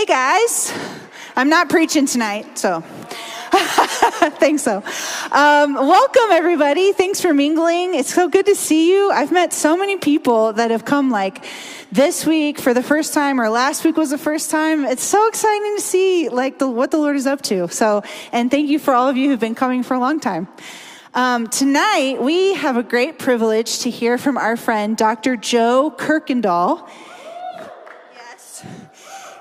Hey 0.00 0.06
guys, 0.06 0.72
I'm 1.36 1.48
not 1.48 1.68
preaching 1.68 2.06
tonight, 2.06 2.56
so 2.56 2.80
thanks 4.38 4.62
so. 4.62 4.82
Um, 5.32 5.74
welcome 5.74 6.30
everybody. 6.30 6.92
Thanks 6.92 7.20
for 7.20 7.34
mingling. 7.34 7.94
It's 7.94 8.14
so 8.14 8.28
good 8.28 8.46
to 8.46 8.54
see 8.54 8.92
you. 8.92 9.10
I've 9.10 9.32
met 9.32 9.52
so 9.52 9.76
many 9.76 9.98
people 9.98 10.52
that 10.54 10.70
have 10.70 10.84
come 10.84 11.10
like 11.10 11.44
this 11.92 12.24
week 12.24 12.60
for 12.60 12.72
the 12.72 12.82
first 12.82 13.12
time, 13.12 13.40
or 13.40 13.48
last 13.48 13.84
week 13.84 13.96
was 13.96 14.10
the 14.10 14.18
first 14.18 14.50
time. 14.50 14.84
It's 14.84 15.02
so 15.02 15.26
exciting 15.28 15.76
to 15.76 15.82
see 15.82 16.28
like 16.28 16.58
the, 16.58 16.68
what 16.68 16.90
the 16.90 16.98
Lord 16.98 17.16
is 17.16 17.26
up 17.26 17.42
to. 17.42 17.68
So, 17.68 18.02
and 18.32 18.50
thank 18.50 18.68
you 18.68 18.78
for 18.78 18.94
all 18.94 19.08
of 19.08 19.16
you 19.16 19.28
who've 19.28 19.40
been 19.40 19.54
coming 19.54 19.82
for 19.82 19.94
a 19.94 19.98
long 19.98 20.20
time. 20.20 20.48
Um, 21.12 21.48
tonight 21.48 22.22
we 22.22 22.54
have 22.54 22.76
a 22.76 22.84
great 22.84 23.18
privilege 23.18 23.80
to 23.80 23.90
hear 23.90 24.18
from 24.18 24.38
our 24.38 24.56
friend 24.56 24.96
Dr. 24.96 25.36
Joe 25.36 25.92
Kirkendall. 25.96 26.88
Yes. 28.14 28.64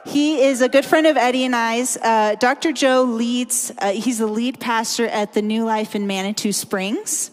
He 0.07 0.41
is 0.41 0.61
a 0.61 0.69
good 0.69 0.85
friend 0.85 1.05
of 1.05 1.17
Eddie 1.17 1.45
and 1.45 1.55
I's. 1.55 1.97
Uh, 1.97 2.35
Dr. 2.39 2.71
Joe 2.71 3.03
leads, 3.03 3.71
uh, 3.77 3.91
he's 3.91 4.17
the 4.17 4.25
lead 4.25 4.59
pastor 4.59 5.05
at 5.05 5.33
the 5.33 5.43
New 5.43 5.65
Life 5.65 5.93
in 5.93 6.07
Manitou 6.07 6.51
Springs. 6.51 7.29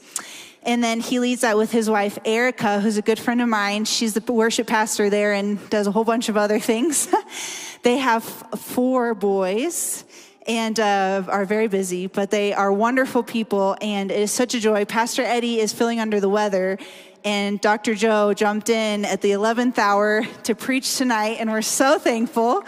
And 0.66 0.82
then 0.82 0.98
he 0.98 1.20
leads 1.20 1.42
that 1.42 1.56
with 1.56 1.70
his 1.70 1.88
wife, 1.88 2.18
Erica, 2.24 2.80
who's 2.80 2.96
a 2.96 3.02
good 3.02 3.20
friend 3.20 3.40
of 3.40 3.48
mine. 3.48 3.84
She's 3.84 4.14
the 4.14 4.32
worship 4.32 4.66
pastor 4.66 5.08
there 5.08 5.32
and 5.32 5.70
does 5.70 5.86
a 5.86 5.92
whole 5.92 6.02
bunch 6.02 6.28
of 6.28 6.36
other 6.36 6.58
things. 6.58 7.08
they 7.84 7.98
have 7.98 8.24
four 8.24 9.14
boys 9.14 10.04
and 10.48 10.78
uh, 10.80 11.22
are 11.28 11.44
very 11.44 11.68
busy, 11.68 12.08
but 12.08 12.32
they 12.32 12.52
are 12.52 12.72
wonderful 12.72 13.22
people, 13.22 13.76
and 13.80 14.10
it 14.10 14.18
is 14.18 14.32
such 14.32 14.54
a 14.54 14.60
joy. 14.60 14.84
Pastor 14.84 15.22
Eddie 15.22 15.60
is 15.60 15.72
feeling 15.72 16.00
under 16.00 16.20
the 16.20 16.28
weather, 16.28 16.78
and 17.24 17.60
Dr. 17.60 17.94
Joe 17.94 18.34
jumped 18.34 18.68
in 18.68 19.04
at 19.04 19.22
the 19.22 19.32
11th 19.32 19.78
hour 19.78 20.24
to 20.44 20.54
preach 20.54 20.98
tonight, 20.98 21.36
and 21.40 21.50
we're 21.50 21.62
so 21.62 21.98
thankful. 21.98 22.64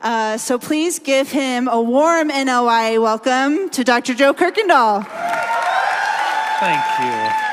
Uh, 0.00 0.38
so 0.38 0.58
please 0.58 0.98
give 0.98 1.30
him 1.30 1.68
a 1.68 1.80
warm 1.80 2.30
NLY 2.30 3.00
welcome 3.00 3.68
to 3.70 3.84
Dr. 3.84 4.14
Joe 4.14 4.34
Kirkendall. 4.34 5.29
Thank 6.60 6.84
you. 7.00 7.50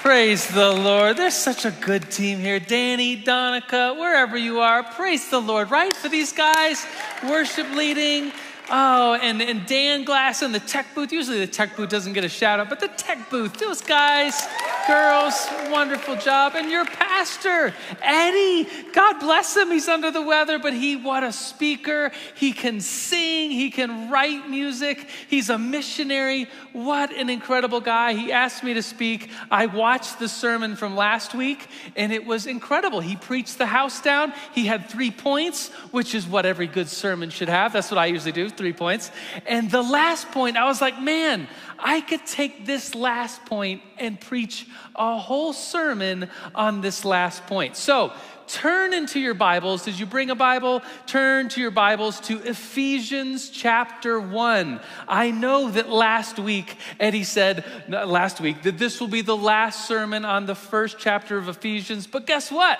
Praise 0.00 0.48
the 0.48 0.72
Lord. 0.72 1.18
There's 1.18 1.34
such 1.34 1.66
a 1.66 1.70
good 1.70 2.10
team 2.10 2.38
here. 2.38 2.58
Danny, 2.58 3.14
Donica, 3.14 3.94
wherever 3.98 4.38
you 4.38 4.60
are, 4.60 4.82
praise 4.82 5.28
the 5.28 5.38
Lord, 5.38 5.70
right? 5.70 5.94
For 5.94 6.08
these 6.08 6.32
guys, 6.32 6.86
worship 7.28 7.70
leading. 7.72 8.32
Oh, 8.74 9.18
and, 9.20 9.42
and 9.42 9.66
Dan 9.66 10.04
Glass 10.04 10.40
in 10.40 10.50
the 10.50 10.58
tech 10.58 10.94
booth. 10.94 11.12
Usually 11.12 11.38
the 11.38 11.46
tech 11.46 11.76
booth 11.76 11.90
doesn't 11.90 12.14
get 12.14 12.24
a 12.24 12.28
shout 12.28 12.58
out, 12.58 12.70
but 12.70 12.80
the 12.80 12.88
tech 12.88 13.28
booth, 13.28 13.58
those 13.58 13.82
guys, 13.82 14.46
girls, 14.86 15.46
wonderful 15.68 16.16
job. 16.16 16.54
And 16.56 16.70
your 16.70 16.86
pastor, 16.86 17.74
Eddie, 18.00 18.66
God 18.94 19.20
bless 19.20 19.54
him. 19.54 19.70
He's 19.70 19.88
under 19.88 20.10
the 20.10 20.22
weather, 20.22 20.58
but 20.58 20.72
he, 20.72 20.96
what 20.96 21.22
a 21.22 21.32
speaker. 21.32 22.12
He 22.34 22.52
can 22.52 22.80
sing, 22.80 23.50
he 23.50 23.70
can 23.70 24.08
write 24.08 24.48
music, 24.48 25.06
he's 25.28 25.50
a 25.50 25.58
missionary. 25.58 26.48
What 26.72 27.12
an 27.12 27.28
incredible 27.28 27.82
guy. 27.82 28.14
He 28.14 28.32
asked 28.32 28.64
me 28.64 28.72
to 28.72 28.82
speak. 28.82 29.28
I 29.50 29.66
watched 29.66 30.18
the 30.18 30.28
sermon 30.28 30.76
from 30.76 30.96
last 30.96 31.34
week, 31.34 31.66
and 31.94 32.10
it 32.10 32.24
was 32.24 32.46
incredible. 32.46 33.00
He 33.00 33.16
preached 33.16 33.58
the 33.58 33.66
house 33.66 34.00
down. 34.00 34.32
He 34.54 34.64
had 34.64 34.88
three 34.88 35.10
points, 35.10 35.68
which 35.90 36.14
is 36.14 36.26
what 36.26 36.46
every 36.46 36.66
good 36.66 36.88
sermon 36.88 37.28
should 37.28 37.50
have. 37.50 37.74
That's 37.74 37.90
what 37.90 37.98
I 37.98 38.06
usually 38.06 38.32
do 38.32 38.48
three 38.62 38.72
points. 38.72 39.10
And 39.44 39.68
the 39.72 39.82
last 39.82 40.30
point, 40.30 40.56
I 40.56 40.66
was 40.66 40.80
like, 40.80 41.00
man, 41.00 41.48
I 41.80 42.00
could 42.00 42.24
take 42.24 42.64
this 42.64 42.94
last 42.94 43.44
point 43.44 43.82
and 43.98 44.20
preach 44.20 44.68
a 44.94 45.18
whole 45.18 45.52
sermon 45.52 46.30
on 46.54 46.80
this 46.80 47.04
last 47.04 47.44
point. 47.48 47.76
So, 47.76 48.12
turn 48.46 48.94
into 48.94 49.18
your 49.18 49.34
Bibles. 49.34 49.84
Did 49.84 49.98
you 49.98 50.06
bring 50.06 50.30
a 50.30 50.36
Bible? 50.36 50.80
Turn 51.06 51.48
to 51.48 51.60
your 51.60 51.72
Bibles 51.72 52.20
to 52.20 52.38
Ephesians 52.48 53.50
chapter 53.50 54.20
1. 54.20 54.78
I 55.08 55.32
know 55.32 55.68
that 55.72 55.88
last 55.88 56.38
week, 56.38 56.76
Eddie 57.00 57.24
said, 57.24 57.64
last 57.88 58.40
week, 58.40 58.62
that 58.62 58.78
this 58.78 59.00
will 59.00 59.08
be 59.08 59.22
the 59.22 59.36
last 59.36 59.88
sermon 59.88 60.24
on 60.24 60.46
the 60.46 60.54
first 60.54 61.00
chapter 61.00 61.36
of 61.36 61.48
Ephesians, 61.48 62.06
but 62.06 62.28
guess 62.28 62.52
what? 62.52 62.78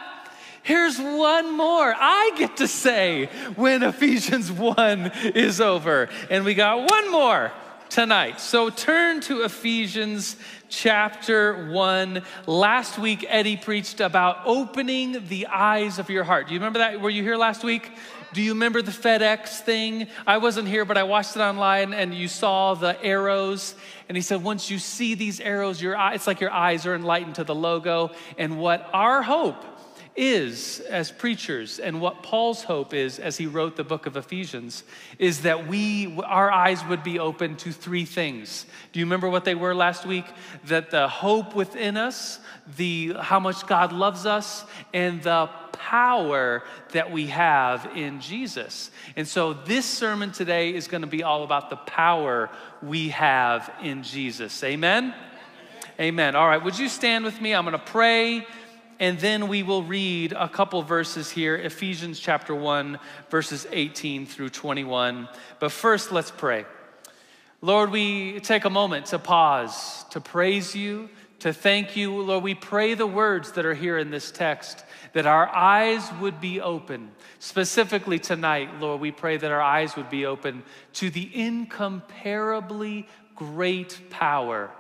Here's 0.63 0.99
one 0.99 1.57
more 1.57 1.93
I 1.97 2.33
get 2.39 2.59
to 2.59 2.69
say 2.69 3.27
when 3.57 3.83
Ephesians 3.83 4.51
1 4.51 5.13
is 5.35 5.61
over. 5.61 6.09
And 6.31 6.45
we 6.45 6.55
got 6.55 6.89
one 6.89 7.11
more 7.11 7.51
tonight. 7.89 8.41
So 8.41 8.71
turn 8.71 9.21
to 9.23 9.43
Ephesians 9.43 10.37
chapter 10.69 11.69
1. 11.71 12.23
Last 12.47 12.97
week, 12.97 13.27
Eddie 13.29 13.57
preached 13.57 14.01
about 14.01 14.39
opening 14.45 15.27
the 15.27 15.49
eyes 15.49 15.99
of 15.99 16.09
your 16.09 16.23
heart. 16.23 16.47
Do 16.47 16.55
you 16.55 16.61
remember 16.61 16.79
that? 16.79 17.01
Were 17.01 17.11
you 17.11 17.25
here 17.25 17.37
last 17.37 17.65
week? 17.65 17.91
Do 18.33 18.41
you 18.41 18.53
remember 18.53 18.81
the 18.81 18.93
FedEx 18.93 19.61
thing? 19.61 20.07
I 20.27 20.39
wasn't 20.39 20.69
here, 20.69 20.87
but 20.87 20.97
I 20.97 21.03
watched 21.03 21.37
it 21.37 21.41
online 21.41 21.93
and 21.93 22.15
you 22.15 22.29
saw 22.29 22.73
the 22.75 22.97
arrows. 23.05 23.75
And 24.09 24.17
he 24.17 24.23
said, 24.23 24.43
once 24.43 24.71
you 24.71 24.79
see 24.79 25.15
these 25.15 25.39
arrows, 25.39 25.83
your 25.83 25.97
eye, 25.97 26.15
it's 26.15 26.27
like 26.27 26.41
your 26.41 26.51
eyes 26.51 26.87
are 26.87 26.95
enlightened 26.95 27.35
to 27.35 27.45
the 27.45 27.55
logo. 27.55 28.13
And 28.39 28.59
what 28.59 28.89
our 28.95 29.23
hope 29.23 29.63
is 30.15 30.81
as 30.91 31.11
preachers 31.11 31.79
and 31.79 32.01
what 32.01 32.23
Paul's 32.23 32.63
hope 32.65 32.93
is 32.93 33.19
as 33.19 33.39
he 33.39 33.47
wrote 33.47 33.77
the 33.77 33.85
book 33.85 34.07
of 34.07 34.17
Ephesians 34.17 34.85
is 35.19 35.43
that 35.43 35.67
we 35.67 36.19
our 36.27 36.51
eyes 36.51 36.85
would 36.87 37.03
be 37.03 37.19
open 37.19 37.57
to 37.57 37.73
three 37.73 38.05
things. 38.05 38.67
Do 38.93 39.01
you 39.01 39.07
remember 39.07 39.31
what 39.31 39.45
they 39.45 39.55
were 39.55 39.75
last 39.75 40.05
week? 40.05 40.27
That 40.67 40.91
the 40.91 41.09
hope 41.09 41.55
within 41.55 41.97
us, 41.97 42.41
the 42.77 43.15
how 43.21 43.41
much 43.41 43.67
God 43.67 43.93
loves 43.93 44.27
us 44.27 44.65
and 44.93 45.23
the 45.23 45.49
power 45.73 46.63
that 46.93 47.11
we 47.11 47.27
have 47.29 47.91
in 47.97 48.21
Jesus. 48.21 48.91
And 49.17 49.27
so 49.27 49.55
this 49.55 49.87
sermon 49.87 50.31
today 50.31 50.75
is 50.75 50.89
going 50.89 51.01
to 51.01 51.07
be 51.07 51.23
all 51.23 51.43
about 51.43 51.71
the 51.71 51.77
power 51.77 52.51
we 52.83 53.09
have 53.11 53.73
in 53.83 54.03
Jesus. 54.03 54.63
Amen. 54.63 55.15
Amen. 56.01 56.37
All 56.37 56.49
right, 56.49 56.63
would 56.63 56.79
you 56.79 56.89
stand 56.89 57.25
with 57.25 57.41
me? 57.41 57.55
I'm 57.55 57.65
going 57.65 57.79
to 57.79 57.85
pray 57.85 58.47
and 58.99 59.19
then 59.19 59.49
we 59.49 59.63
will 59.63 59.83
read 59.83 60.33
a 60.33 60.49
couple 60.49 60.83
verses 60.83 61.31
here 61.31 61.57
Ephesians 61.57 62.19
chapter 62.19 62.55
1, 62.55 62.99
verses 63.31 63.67
18 63.71 64.27
through 64.27 64.51
21. 64.51 65.29
But 65.59 65.73
first, 65.73 66.13
let's 66.13 66.31
pray. 66.31 66.67
Lord, 67.61 67.91
we 67.91 68.41
take 68.41 68.65
a 68.65 68.71
moment 68.71 69.07
to 69.07 69.19
pause, 69.19 70.05
to 70.11 70.21
praise 70.21 70.75
you, 70.75 71.09
to 71.41 71.53
thank 71.53 71.97
you. 71.97 72.23
Lord, 72.23 72.45
we 72.45 72.55
pray 72.55 72.95
the 72.95 73.07
words 73.07 73.53
that 73.53 73.67
are 73.67 73.75
here 73.75 73.99
in 73.99 74.11
this 74.11 74.31
text, 74.31 74.85
that 75.13 75.27
our 75.27 75.49
eyes 75.49 76.09
would 76.21 76.41
be 76.41 76.61
open. 76.61 77.11
Specifically 77.39 78.19
tonight, 78.19 78.81
Lord, 78.81 79.01
we 79.01 79.11
pray 79.11 79.37
that 79.37 79.51
our 79.51 79.61
eyes 79.61 79.97
would 79.97 80.11
be 80.11 80.27
open 80.27 80.63
to 80.95 81.11
the 81.11 81.31
incomparably 81.35 83.09
great 83.35 84.11
power 84.11 84.71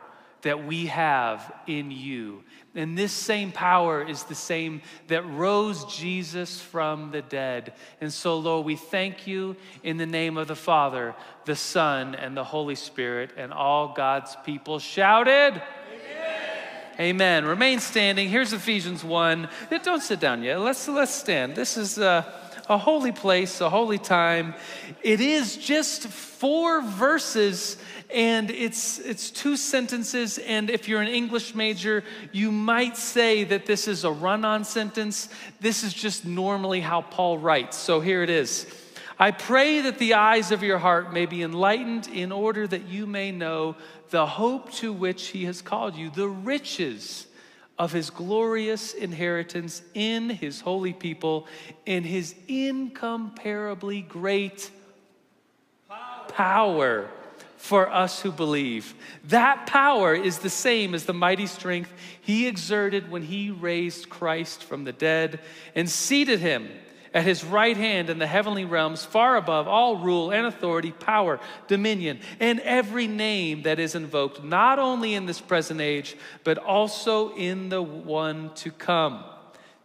that 0.43 0.65
we 0.65 0.87
have 0.87 1.53
in 1.67 1.91
you. 1.91 2.43
And 2.75 2.97
this 2.97 3.12
same 3.12 3.53
power 3.53 4.03
is 4.03 4.25
the 4.25 4.34
same 4.34 4.81
that 5.09 5.28
rose 5.28 5.84
Jesus 5.84 6.59
from 6.59 7.10
the 7.10 7.21
dead. 7.21 7.75
And 8.00 8.10
so, 8.10 8.38
Lord, 8.38 8.65
we 8.65 8.77
thank 8.77 9.27
you 9.27 9.56
in 9.83 9.99
the 9.99 10.06
name 10.06 10.38
of 10.38 10.49
the 10.49 10.56
Father, 10.56 11.15
the 11.44 11.56
Son, 11.56 12.15
and 12.15 12.34
the 12.34 12.44
Holy 12.44 12.75
Spirit, 12.75 13.33
and 13.37 13.53
all 13.53 13.93
God's 13.93 14.34
people 14.47 14.78
shouted. 14.78 15.60
Amen. 16.99 16.99
Amen. 16.99 17.44
Remain 17.44 17.78
standing. 17.78 18.31
Here's 18.31 18.55
Ephesians 18.55 19.04
1. 19.04 19.49
Don't 19.83 20.03
sit 20.03 20.21
down 20.21 20.43
yet. 20.43 20.59
Let's, 20.59 20.89
let's 20.89 21.15
stand. 21.15 21.54
This 21.54 21.77
is 21.77 21.99
a, 21.99 22.33
a 22.72 22.78
holy 22.78 23.12
place, 23.12 23.60
a 23.60 23.69
holy 23.69 23.98
time. 23.98 24.54
It 25.03 25.21
is 25.21 25.57
just 25.57 26.09
four 26.09 26.80
verses 26.83 27.77
and 28.13 28.51
it's 28.51 28.98
it's 28.98 29.30
two 29.30 29.57
sentences. 29.57 30.39
And 30.39 30.71
if 30.71 30.89
you're 30.89 31.03
an 31.03 31.09
english 31.09 31.54
major 31.54 32.03
you 32.33 32.51
might 32.51 32.97
say 32.97 33.45
that 33.45 33.66
this 33.66 33.86
is 33.86 34.04
a 34.04 34.10
run-on 34.10 34.65
sentence. 34.65 35.28
This 35.60 35.84
is 35.84 35.92
just 35.92 36.24
normally 36.24 36.80
how 36.80 37.03
paul 37.03 37.39
writes. 37.39 37.77
So 37.77 38.01
here 38.01 38.22
it 38.22 38.30
is. 38.30 38.66
I 39.19 39.30
pray 39.30 39.83
that 39.83 39.98
the 39.98 40.15
eyes 40.15 40.51
of 40.51 40.63
your 40.63 40.78
heart 40.78 41.13
may 41.13 41.27
be 41.27 41.42
enlightened 41.42 42.09
in 42.09 42.33
order 42.33 42.66
that 42.66 42.89
you 42.89 43.07
may 43.07 43.30
know 43.30 43.77
the 44.10 44.27
hope 44.27 44.72
to 44.72 44.92
which 44.92 45.28
he 45.28 45.45
has 45.45 45.63
called 45.63 45.95
you 45.95 46.10
the 46.10 46.28
riches 46.28 47.27
of 47.78 47.92
his 47.92 48.10
glorious 48.10 48.95
inheritance 48.95 49.83
in 49.95 50.30
his 50.30 50.60
holy 50.60 50.92
people 50.92 51.47
in 51.86 52.04
his 52.04 52.34
incomparably 52.48 54.03
great 54.03 54.71
power 56.28 57.09
for 57.57 57.89
us 57.91 58.21
who 58.21 58.33
believe. 58.33 58.95
That 59.24 59.66
power 59.66 60.15
is 60.15 60.39
the 60.39 60.51
same 60.51 60.95
as 60.95 61.04
the 61.07 61.13
mighty 61.13 61.47
strength 61.47 61.92
he 62.21 62.47
exerted 62.47 63.10
when 63.10 63.22
he 63.22 63.51
raised 63.51 64.09
Christ 64.09 64.65
from 64.65 64.84
the 64.84 64.92
dead 64.92 65.41
and 65.74 65.89
seated 65.89 66.41
him 66.41 66.69
at 67.14 67.24
his 67.24 67.44
right 67.44 67.76
hand 67.76 68.10
in 68.10 68.18
the 68.18 68.26
heavenly 68.26 68.64
realms, 68.64 69.04
far 69.04 69.36
above 69.36 69.68
all 69.68 69.97
rule 69.97 70.30
and 70.30 70.47
authority, 70.47 70.92
power, 70.92 71.41
dominion, 71.68 72.20
and 72.41 72.60
every 72.60 73.06
name 73.06 73.62
that 73.62 73.78
is 73.78 73.94
invoked, 73.94 74.42
not 74.42 74.78
only 74.78 75.14
in 75.14 75.26
this 75.26 75.41
present 75.41 75.80
age, 75.80 76.16
but 76.44 76.59
also 76.59 77.34
in 77.34 77.68
the 77.68 77.82
one 77.82 78.50
to 78.54 78.70
come. 78.70 79.24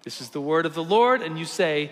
This 0.03 0.21
is 0.21 0.29
the 0.29 0.41
word 0.41 0.65
of 0.65 0.73
the 0.73 0.83
Lord, 0.83 1.21
and 1.21 1.37
you 1.37 1.45
say, 1.45 1.91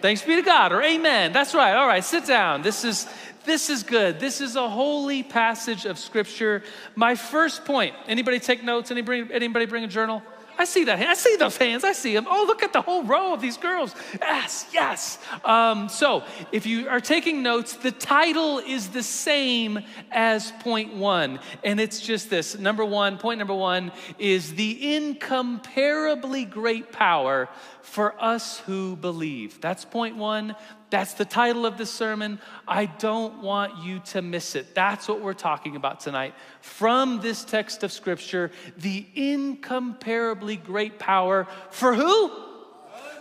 Thanks 0.00 0.20
be 0.20 0.36
to 0.36 0.42
God, 0.42 0.70
or 0.72 0.82
Amen. 0.82 1.32
That's 1.32 1.54
right. 1.54 1.74
All 1.74 1.86
right, 1.86 2.04
sit 2.04 2.26
down. 2.26 2.60
This 2.60 2.84
is 2.84 3.08
this 3.44 3.68
is 3.68 3.82
good. 3.82 4.20
This 4.20 4.40
is 4.40 4.56
a 4.56 4.68
holy 4.68 5.22
passage 5.22 5.84
of 5.84 5.98
scripture. 5.98 6.62
My 6.94 7.14
first 7.14 7.64
point. 7.64 7.94
Anybody 8.06 8.38
take 8.38 8.62
notes? 8.62 8.90
Anybody, 8.90 9.26
anybody 9.32 9.66
bring 9.66 9.84
a 9.84 9.88
journal? 9.88 10.22
I 10.58 10.64
see 10.64 10.84
that. 10.84 10.98
I 11.00 11.14
see 11.14 11.36
those 11.36 11.56
hands. 11.56 11.84
I 11.84 11.92
see 11.92 12.14
them. 12.14 12.26
Oh, 12.28 12.44
look 12.46 12.62
at 12.62 12.72
the 12.72 12.80
whole 12.80 13.04
row 13.04 13.34
of 13.34 13.40
these 13.40 13.56
girls. 13.56 13.94
Yes, 14.20 14.66
yes. 14.72 15.18
Um, 15.44 15.88
so, 15.88 16.22
if 16.52 16.66
you 16.66 16.88
are 16.88 17.00
taking 17.00 17.42
notes, 17.42 17.74
the 17.74 17.90
title 17.90 18.58
is 18.58 18.88
the 18.88 19.02
same 19.02 19.80
as 20.10 20.52
point 20.60 20.94
one. 20.94 21.40
And 21.62 21.80
it's 21.80 22.00
just 22.00 22.30
this 22.30 22.58
number 22.58 22.84
one, 22.84 23.18
point 23.18 23.38
number 23.38 23.54
one 23.54 23.92
is 24.18 24.54
the 24.54 24.94
incomparably 24.96 26.44
great 26.44 26.92
power 26.92 27.48
for 27.84 28.20
us 28.20 28.60
who 28.60 28.96
believe. 28.96 29.60
That's 29.60 29.84
point 29.84 30.16
one. 30.16 30.56
That's 30.88 31.14
the 31.14 31.26
title 31.26 31.66
of 31.66 31.76
the 31.76 31.84
sermon. 31.84 32.40
I 32.66 32.86
don't 32.86 33.42
want 33.42 33.84
you 33.84 34.00
to 34.06 34.22
miss 34.22 34.54
it. 34.54 34.74
That's 34.74 35.06
what 35.06 35.20
we're 35.20 35.34
talking 35.34 35.76
about 35.76 36.00
tonight. 36.00 36.34
From 36.62 37.20
this 37.20 37.44
text 37.44 37.82
of 37.82 37.92
Scripture, 37.92 38.50
the 38.78 39.06
incomparably 39.14 40.56
great 40.56 40.98
power 40.98 41.46
for 41.70 41.94
who? 41.94 42.32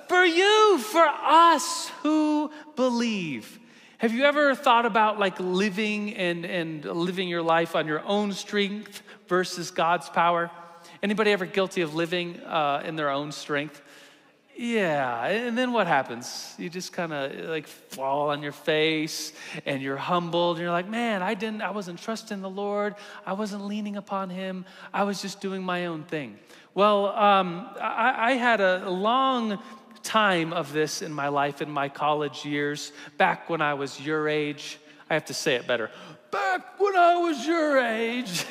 For 0.07 0.23
you, 0.23 0.77
for 0.79 1.05
us 1.05 1.89
who 2.01 2.49
believe. 2.77 3.59
Have 3.97 4.13
you 4.13 4.23
ever 4.23 4.55
thought 4.55 4.85
about 4.85 5.19
like 5.19 5.39
living 5.39 6.15
and, 6.15 6.45
and 6.45 6.85
living 6.85 7.27
your 7.27 7.41
life 7.41 7.75
on 7.75 7.85
your 7.85 8.03
own 8.05 8.31
strength 8.31 9.01
versus 9.27 9.71
God's 9.71 10.09
power? 10.09 10.49
Anybody 11.01 11.31
ever 11.31 11.45
guilty 11.45 11.81
of 11.81 11.95
living 11.95 12.39
uh, 12.41 12.81
in 12.85 12.95
their 12.95 13.09
own 13.09 13.33
strength? 13.33 13.81
Yeah, 14.55 15.25
and 15.25 15.57
then 15.57 15.73
what 15.73 15.87
happens? 15.87 16.53
You 16.59 16.69
just 16.69 16.93
kind 16.93 17.11
of 17.11 17.49
like 17.49 17.65
fall 17.65 18.29
on 18.29 18.43
your 18.43 18.51
face 18.51 19.33
and 19.65 19.81
you're 19.81 19.97
humbled. 19.97 20.57
And 20.57 20.63
you're 20.63 20.71
like, 20.71 20.87
man, 20.87 21.23
I 21.23 21.33
didn't, 21.33 21.63
I 21.63 21.71
wasn't 21.71 21.99
trusting 21.99 22.41
the 22.41 22.49
Lord. 22.49 22.95
I 23.25 23.33
wasn't 23.33 23.65
leaning 23.65 23.95
upon 23.95 24.29
Him. 24.29 24.65
I 24.93 25.03
was 25.03 25.21
just 25.21 25.41
doing 25.41 25.63
my 25.63 25.87
own 25.87 26.03
thing. 26.03 26.37
Well, 26.75 27.07
um, 27.07 27.67
I, 27.81 28.31
I 28.31 28.31
had 28.33 28.61
a 28.61 28.89
long 28.89 29.59
time 30.03 30.53
of 30.53 30.71
this 30.71 31.01
in 31.01 31.11
my 31.11 31.29
life 31.29 31.61
in 31.61 31.71
my 31.71 31.89
college 31.89 32.45
years, 32.45 32.91
back 33.17 33.49
when 33.49 33.61
I 33.61 33.73
was 33.73 33.99
your 33.99 34.27
age. 34.27 34.77
I 35.09 35.15
have 35.15 35.25
to 35.25 35.33
say 35.33 35.55
it 35.55 35.65
better. 35.65 35.89
Back 36.33 36.79
when 36.79 36.95
I 36.95 37.15
was 37.17 37.45
your 37.45 37.77
age. 37.77 38.43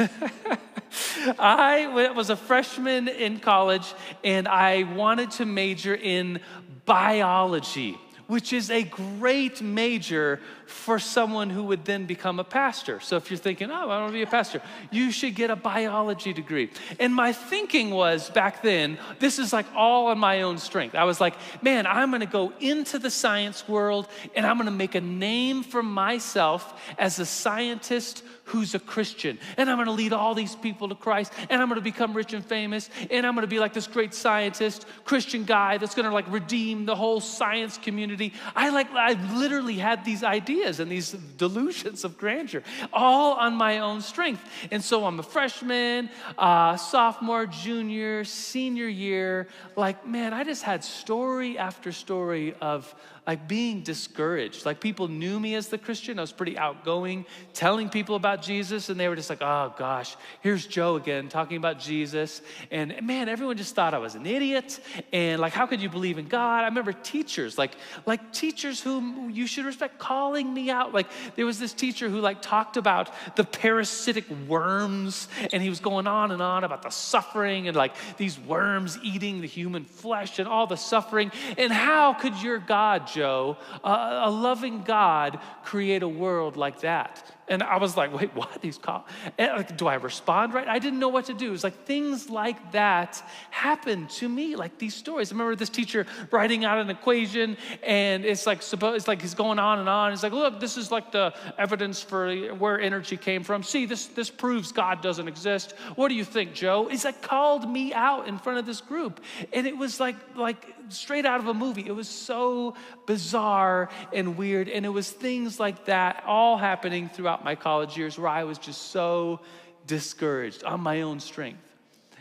I 1.37 2.13
was 2.15 2.31
a 2.31 2.37
freshman 2.37 3.09
in 3.09 3.41
college 3.41 3.93
and 4.23 4.47
I 4.47 4.85
wanted 4.85 5.33
to 5.33 5.47
major 5.47 5.93
in 5.93 6.39
biology, 6.85 7.99
which 8.29 8.53
is 8.53 8.71
a 8.71 8.85
great 8.85 9.61
major 9.63 10.39
for 10.73 10.99
someone 10.99 11.51
who 11.51 11.65
would 11.65 11.85
then 11.85 12.07
become 12.07 12.41
a 12.41 12.45
pastor. 12.45 12.99
So 12.99 13.17
if 13.17 13.31
you're 13.31 13.39
thinking, 13.39 13.71
oh, 13.71 13.89
I 13.89 14.01
want 14.01 14.09
to 14.09 14.13
be 14.13 14.23
a 14.23 14.27
pastor, 14.27 14.61
you 14.91 15.13
should 15.13 15.35
get 15.35 15.51
a 15.51 15.57
biology 15.57 16.33
degree. 16.33 16.71
And 16.99 17.15
my 17.15 17.33
thinking 17.33 17.91
was 17.91 18.31
back 18.31 18.63
then, 18.63 18.99
this 19.21 19.39
is 19.39 19.53
like 19.53 19.67
all 19.77 20.07
on 20.07 20.19
my 20.19 20.43
own 20.43 20.59
strength. 20.59 20.95
I 20.95 21.05
was 21.05 21.21
like, 21.21 21.35
man, 21.63 21.87
I'm 21.87 22.11
going 22.11 22.21
to 22.21 22.27
go 22.27 22.53
into 22.59 22.99
the 22.99 23.11
science 23.11 23.69
world 23.69 24.09
and 24.35 24.47
I'm 24.47 24.57
going 24.57 24.67
to 24.67 24.73
make 24.73 24.95
a 24.95 25.01
name 25.01 25.63
for 25.63 25.83
myself 25.83 26.81
as 26.99 27.19
a 27.19 27.27
scientist 27.27 28.25
who's 28.45 28.75
a 28.75 28.79
Christian. 28.79 29.39
And 29.57 29.71
I'm 29.71 29.77
going 29.77 29.87
to 29.87 29.93
lead 29.93 30.13
all 30.13 30.35
these 30.35 30.57
people 30.57 30.89
to 30.89 30.95
Christ. 30.95 31.33
And 31.49 31.63
I'm 31.63 31.69
going 31.69 31.81
to 31.81 31.85
become 31.85 32.15
rich 32.15 32.33
and 32.33 32.45
famous. 32.45 32.91
And 33.11 33.27
I'm 33.27 33.35
going 33.35 33.43
to 33.43 33.49
be 33.49 33.59
like 33.59 33.73
this 33.73 33.87
great 33.87 34.15
scientist, 34.15 34.85
Christian 35.05 35.45
guy 35.45 35.79
that's 35.79 35.95
going 35.95 36.09
to 36.09 36.13
like 36.13 36.31
redeem 36.31 36.85
the 36.85 36.97
whole 36.97 37.21
science 37.21 37.79
community. 37.79 38.33
I 38.57 38.71
like, 38.71 38.91
I 38.91 39.13
literally 39.39 39.77
had 39.77 40.05
these 40.05 40.23
ideas 40.23 40.62
and 40.63 40.91
these 40.91 41.13
delusions 41.37 42.05
of 42.05 42.19
grandeur, 42.19 42.63
all 42.93 43.35
on 43.35 43.55
my 43.55 43.79
own 43.79 44.01
strength. 44.01 44.43
And 44.71 44.83
so 44.83 45.05
I'm 45.05 45.19
a 45.19 45.23
freshman, 45.23 46.11
uh, 46.39 46.77
sophomore, 46.77 47.47
junior, 47.47 48.25
senior 48.25 48.89
year. 48.89 49.49
Like, 49.77 50.07
man, 50.07 50.33
I 50.33 50.45
just 50.45 50.63
had 50.63 50.85
story 50.85 51.59
after 51.59 51.93
story 51.93 52.55
of 52.61 52.95
like 53.27 53.47
being 53.47 53.83
discouraged. 53.83 54.67
Like 54.67 54.81
people 54.81 55.07
knew 55.07 55.39
me 55.39 55.55
as 55.55 55.69
the 55.69 55.79
Christian. 55.79 56.19
I 56.19 56.23
was 56.23 56.33
pretty 56.33 56.59
outgoing, 56.59 57.25
telling 57.55 57.89
people 57.89 58.17
about 58.17 58.43
Jesus, 58.43 58.89
and 58.89 58.99
they 58.99 59.09
were 59.09 59.15
just 59.15 59.31
like, 59.31 59.41
oh 59.41 59.73
gosh, 59.79 60.17
here's 60.41 60.67
Joe 60.67 60.97
again 60.97 61.29
talking 61.29 61.57
about 61.57 61.79
Jesus. 61.79 62.43
And 62.73 63.01
man, 63.03 63.29
everyone 63.29 63.57
just 63.57 63.77
thought 63.77 63.95
I 63.95 63.99
was 63.99 64.17
an 64.17 64.27
idiot. 64.27 64.81
And 65.13 65.41
like, 65.41 65.53
how 65.53 65.67
could 65.67 65.81
you 65.81 65.89
believe 65.89 66.19
in 66.19 66.27
God? 66.27 66.63
I 66.63 66.67
remember 66.67 66.93
teachers, 66.93 67.59
like, 67.59 67.73
like 68.07 68.33
teachers 68.33 68.81
whom 68.81 69.31
you 69.31 69.47
should 69.47 69.67
respect, 69.67 70.01
calling 70.01 70.53
me 70.53 70.71
out. 70.71 70.93
Like 70.93 71.07
there 71.37 71.47
was 71.47 71.61
this 71.61 71.73
teacher 71.73 72.09
who 72.09 72.21
like 72.21 72.43
talked 72.43 72.77
about 72.77 73.11
the 73.37 73.45
parasitic 73.45 74.29
worms, 74.49 75.29
and 75.53 75.63
he 75.63 75.69
was 75.69 75.79
going 75.79 76.09
on 76.09 76.33
and 76.33 76.43
on 76.43 76.65
about 76.65 76.83
the 76.83 76.91
suffering 76.91 77.69
and 77.69 77.77
like 77.77 77.95
these 78.17 78.37
worms 78.37 78.99
eating 79.03 79.41
the 79.41 79.47
human 79.47 79.85
flesh 79.85 80.41
and 80.41 80.49
all 80.49 80.67
the 80.67 80.77
suffering. 80.77 81.31
And 81.57 81.73
how 81.73 82.15
could 82.15 82.37
your 82.43 82.59
God 82.59 83.07
Joe, 83.13 83.57
a, 83.85 84.23
a 84.25 84.31
loving 84.31 84.83
God 84.83 85.41
create 85.65 86.03
a 86.03 86.09
world 86.09 86.57
like 86.57 86.81
that? 86.81 87.23
And 87.53 87.63
I 87.63 87.77
was 87.77 87.99
like, 87.99 88.15
wait, 88.19 88.35
what? 88.35 88.59
He's 88.63 88.79
called. 88.79 89.03
Like, 89.39 89.77
do 89.77 89.87
I 89.87 89.97
respond 89.97 90.55
right? 90.55 90.67
I 90.67 90.79
didn't 90.79 90.99
know 90.99 91.11
what 91.11 91.27
to 91.27 91.35
do. 91.35 91.49
It 91.49 91.51
was 91.51 91.63
like 91.63 91.85
things 91.85 92.31
like 92.31 92.73
that 92.73 93.23
happened 93.51 94.09
to 94.11 94.27
me, 94.27 94.57
like 94.57 94.79
these 94.79 94.95
stories. 94.95 95.31
I 95.31 95.35
remember 95.35 95.55
this 95.55 95.69
teacher 95.69 96.07
writing 96.31 96.65
out 96.65 96.79
an 96.79 96.89
equation, 96.89 97.59
and 97.83 98.25
it's 98.25 98.47
like 98.47 98.63
suppose 98.63 98.97
it's 98.97 99.07
like 99.07 99.21
he's 99.21 99.35
going 99.35 99.59
on 99.59 99.81
and 99.81 99.89
on. 99.89 100.13
He's 100.13 100.23
like, 100.23 100.33
look, 100.33 100.61
this 100.61 100.79
is 100.79 100.91
like 100.91 101.13
the 101.13 101.35
evidence 101.59 102.01
for 102.01 102.35
where 102.55 102.81
energy 102.81 103.19
came 103.19 103.45
from. 103.45 103.63
See, 103.63 103.85
this 103.85 104.07
this 104.07 104.31
proves 104.31 104.73
God 104.73 105.03
doesn't 105.03 105.29
exist. 105.29 105.73
What 105.97 106.09
do 106.09 106.15
you 106.15 106.25
think, 106.25 106.55
Joe? 106.55 106.89
He's 106.89 107.05
like 107.05 107.21
called 107.21 107.69
me 107.69 107.93
out 107.93 108.29
in 108.29 108.39
front 108.39 108.61
of 108.61 108.65
this 108.65 108.81
group, 108.81 109.21
and 109.53 109.67
it 109.67 109.77
was 109.77 110.01
like 110.01 110.17
like 110.35 110.75
straight 110.89 111.27
out 111.27 111.39
of 111.39 111.49
a 111.49 111.55
movie. 111.55 111.87
It 111.87 111.95
was 111.95 112.09
so 112.09 112.75
bizarre 113.07 113.91
and 114.11 114.39
weird, 114.39 114.71
and 114.71 114.87
it 114.87 114.91
was 114.91 115.11
things 115.11 115.61
like 115.61 115.85
that 115.85 116.25
all 116.27 116.57
happening 116.57 117.11
throughout 117.11 117.42
my 117.45 117.55
college 117.55 117.97
years 117.97 118.19
where 118.19 118.29
I 118.29 118.45
was 118.45 118.59
just 118.59 118.91
so 118.91 119.41
discouraged 119.87 120.65
on 120.65 120.81
my 120.81 121.03
own 121.03 121.21
strength. 121.21 121.61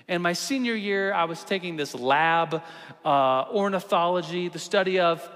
And 0.08 0.22
my 0.22 0.34
senior 0.34 0.76
year, 0.76 1.14
I 1.14 1.26
was 1.26 1.44
taking 1.44 1.78
this 1.78 1.96
lab, 1.96 2.62
uh, 3.06 3.46
ornithology, 3.52 4.50
the 4.50 4.60
study 4.60 5.00
of 5.00 5.28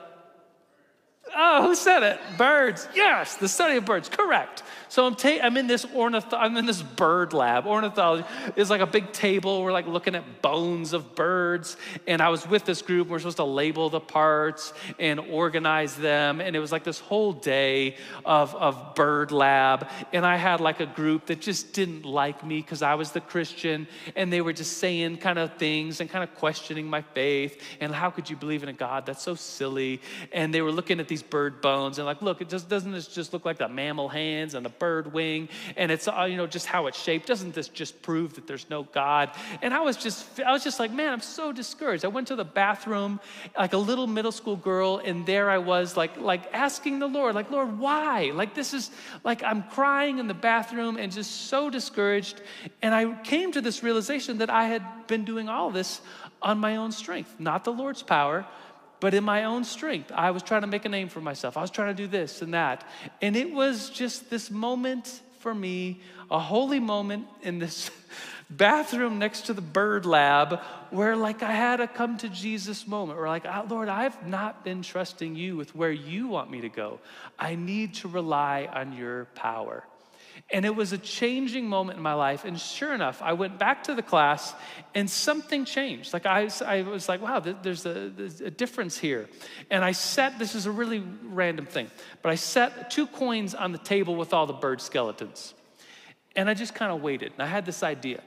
Oh, 1.33 1.63
who 1.63 1.75
said 1.75 2.03
it? 2.03 2.19
Birds. 2.37 2.87
Yes, 2.93 3.35
the 3.35 3.47
study 3.47 3.77
of 3.77 3.85
birds. 3.85 4.09
Correct. 4.09 4.63
So 4.89 5.05
I'm, 5.05 5.15
ta- 5.15 5.39
I'm 5.41 5.57
in 5.57 5.67
this 5.67 5.83
ornith- 5.85 6.31
I'm 6.31 6.55
in 6.55 6.65
this 6.65 6.81
bird 6.81 7.33
lab. 7.33 7.65
Ornithology 7.65 8.25
is 8.55 8.69
like 8.69 8.79
a 8.79 8.85
big 8.85 9.11
table. 9.11 9.63
We're 9.63 9.73
like 9.73 9.87
looking 9.87 10.15
at 10.15 10.41
bones 10.41 10.93
of 10.93 11.15
birds. 11.15 11.75
And 12.07 12.21
I 12.21 12.29
was 12.29 12.47
with 12.47 12.63
this 12.63 12.81
group. 12.81 13.09
We're 13.09 13.19
supposed 13.19 13.37
to 13.37 13.43
label 13.43 13.89
the 13.89 13.99
parts 13.99 14.71
and 14.99 15.19
organize 15.19 15.95
them. 15.95 16.39
And 16.39 16.55
it 16.55 16.59
was 16.59 16.71
like 16.71 16.83
this 16.83 16.99
whole 16.99 17.33
day 17.33 17.97
of, 18.23 18.55
of 18.55 18.95
bird 18.95 19.31
lab. 19.31 19.87
And 20.13 20.25
I 20.25 20.37
had 20.37 20.61
like 20.61 20.79
a 20.79 20.85
group 20.85 21.25
that 21.25 21.41
just 21.41 21.73
didn't 21.73 22.05
like 22.05 22.45
me 22.45 22.61
because 22.61 22.81
I 22.81 22.93
was 22.95 23.11
the 23.11 23.21
Christian. 23.21 23.87
And 24.15 24.31
they 24.31 24.41
were 24.41 24.53
just 24.53 24.77
saying 24.77 25.17
kind 25.17 25.39
of 25.39 25.57
things 25.57 25.99
and 25.99 26.09
kind 26.09 26.23
of 26.23 26.33
questioning 26.35 26.87
my 26.87 27.01
faith. 27.01 27.61
And 27.81 27.93
how 27.93 28.11
could 28.11 28.29
you 28.29 28.37
believe 28.37 28.63
in 28.63 28.69
a 28.69 28.73
God? 28.73 29.05
That's 29.07 29.23
so 29.23 29.35
silly. 29.35 30.01
And 30.31 30.53
they 30.53 30.61
were 30.61 30.71
looking 30.71 30.99
at 30.99 31.09
these 31.15 31.23
bird 31.23 31.61
bones 31.61 31.97
and 31.97 32.05
like, 32.05 32.21
look, 32.21 32.41
it 32.41 32.49
just 32.49 32.67
doesn't 32.67 32.91
this 32.91 33.07
just 33.07 33.31
look 33.31 33.45
like 33.45 33.57
the 33.57 33.69
mammal 33.69 34.09
hands 34.09 34.53
and 34.53 34.65
the 34.65 34.69
bird 34.69 35.13
wing 35.13 35.47
and 35.77 35.89
it's 35.89 36.09
uh, 36.09 36.27
you 36.29 36.35
know 36.35 36.45
just 36.45 36.65
how 36.65 36.87
it's 36.87 37.01
shaped. 37.01 37.25
Doesn't 37.25 37.55
this 37.55 37.69
just 37.69 38.01
prove 38.01 38.33
that 38.33 38.47
there's 38.47 38.69
no 38.69 38.83
God? 38.83 39.31
And 39.61 39.73
I 39.73 39.79
was 39.79 39.95
just 39.95 40.41
I 40.41 40.51
was 40.51 40.61
just 40.61 40.77
like, 40.77 40.91
man, 40.91 41.13
I'm 41.13 41.21
so 41.21 41.53
discouraged. 41.53 42.03
I 42.03 42.09
went 42.09 42.27
to 42.27 42.35
the 42.35 42.43
bathroom 42.43 43.21
like 43.57 43.71
a 43.71 43.77
little 43.77 44.07
middle 44.07 44.33
school 44.33 44.57
girl 44.57 45.01
and 45.05 45.25
there 45.25 45.49
I 45.49 45.57
was 45.57 45.95
like 45.95 46.17
like 46.17 46.53
asking 46.53 46.99
the 46.99 47.07
Lord, 47.07 47.33
like, 47.33 47.49
Lord, 47.49 47.79
why? 47.79 48.31
Like 48.33 48.53
this 48.53 48.73
is 48.73 48.91
like 49.23 49.41
I'm 49.41 49.63
crying 49.63 50.19
in 50.19 50.27
the 50.27 50.33
bathroom 50.33 50.97
and 50.97 51.13
just 51.13 51.47
so 51.47 51.69
discouraged. 51.69 52.41
And 52.81 52.93
I 52.93 53.13
came 53.21 53.53
to 53.53 53.61
this 53.61 53.83
realization 53.83 54.39
that 54.39 54.49
I 54.49 54.65
had 54.65 55.07
been 55.07 55.23
doing 55.23 55.47
all 55.47 55.71
this 55.71 56.01
on 56.41 56.57
my 56.57 56.75
own 56.75 56.91
strength, 56.91 57.35
not 57.39 57.63
the 57.63 57.71
Lord's 57.71 58.03
power 58.03 58.45
but 58.99 59.13
in 59.13 59.23
my 59.23 59.43
own 59.43 59.63
strength, 59.63 60.11
I 60.13 60.31
was 60.31 60.43
trying 60.43 60.61
to 60.61 60.67
make 60.67 60.85
a 60.85 60.89
name 60.89 61.09
for 61.09 61.21
myself. 61.21 61.57
I 61.57 61.61
was 61.61 61.71
trying 61.71 61.95
to 61.95 62.01
do 62.03 62.07
this 62.07 62.41
and 62.41 62.53
that. 62.53 62.87
And 63.21 63.35
it 63.35 63.51
was 63.51 63.89
just 63.89 64.29
this 64.29 64.49
moment 64.49 65.21
for 65.39 65.53
me, 65.53 66.01
a 66.31 66.39
holy 66.39 66.79
moment 66.79 67.27
in 67.43 67.59
this 67.59 67.91
bathroom 68.49 69.19
next 69.19 69.41
to 69.45 69.53
the 69.53 69.61
bird 69.61 70.05
lab 70.05 70.59
where 70.89 71.15
like 71.15 71.43
I 71.43 71.51
had 71.51 71.79
a 71.81 71.87
come 71.87 72.17
to 72.17 72.29
Jesus 72.29 72.87
moment 72.87 73.19
where 73.19 73.27
like, 73.27 73.45
oh, 73.45 73.65
Lord, 73.69 73.87
I've 73.87 74.25
not 74.25 74.63
been 74.63 74.81
trusting 74.81 75.35
you 75.35 75.55
with 75.55 75.75
where 75.75 75.91
you 75.91 76.27
want 76.27 76.49
me 76.49 76.61
to 76.61 76.69
go. 76.69 76.99
I 77.37 77.53
need 77.53 77.93
to 77.95 78.07
rely 78.07 78.67
on 78.73 78.93
your 78.93 79.25
power. 79.35 79.83
And 80.51 80.65
it 80.65 80.75
was 80.75 80.93
a 80.93 80.97
changing 80.97 81.67
moment 81.67 81.97
in 81.97 82.03
my 82.03 82.13
life. 82.13 82.45
And 82.45 82.59
sure 82.59 82.93
enough, 82.93 83.21
I 83.21 83.33
went 83.33 83.57
back 83.57 83.83
to 83.85 83.95
the 83.95 84.01
class 84.03 84.53
and 84.93 85.09
something 85.09 85.65
changed. 85.65 86.13
Like 86.13 86.25
I, 86.25 86.49
I 86.65 86.83
was 86.83 87.09
like, 87.09 87.21
wow, 87.21 87.39
there's 87.39 87.85
a, 87.85 88.09
there's 88.09 88.41
a 88.41 88.51
difference 88.51 88.97
here. 88.97 89.27
And 89.71 89.83
I 89.83 89.91
set, 89.91 90.37
this 90.37 90.53
is 90.53 90.65
a 90.65 90.71
really 90.71 91.03
random 91.23 91.65
thing, 91.65 91.89
but 92.21 92.31
I 92.31 92.35
set 92.35 92.91
two 92.91 93.07
coins 93.07 93.55
on 93.55 93.71
the 93.71 93.77
table 93.79 94.15
with 94.15 94.33
all 94.33 94.45
the 94.45 94.53
bird 94.53 94.81
skeletons. 94.81 95.53
And 96.35 96.49
I 96.49 96.53
just 96.53 96.75
kind 96.75 96.91
of 96.91 97.01
waited. 97.01 97.31
And 97.33 97.41
I 97.41 97.47
had 97.47 97.65
this 97.65 97.81
idea. 97.81 98.21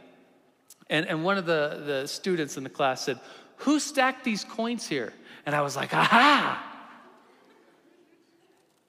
And, 0.90 1.06
and 1.06 1.24
one 1.24 1.38
of 1.38 1.46
the, 1.46 1.82
the 1.84 2.08
students 2.08 2.56
in 2.56 2.64
the 2.64 2.70
class 2.70 3.02
said, 3.04 3.20
Who 3.58 3.78
stacked 3.78 4.24
these 4.24 4.44
coins 4.44 4.86
here? 4.86 5.12
And 5.44 5.54
I 5.54 5.60
was 5.60 5.76
like, 5.76 5.92
Aha! 5.94 6.64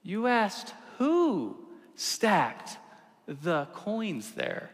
You 0.01 0.27
asked 0.27 0.73
who 0.97 1.57
stacked 1.95 2.77
the 3.29 3.67
coins 3.73 4.31
there. 4.31 4.71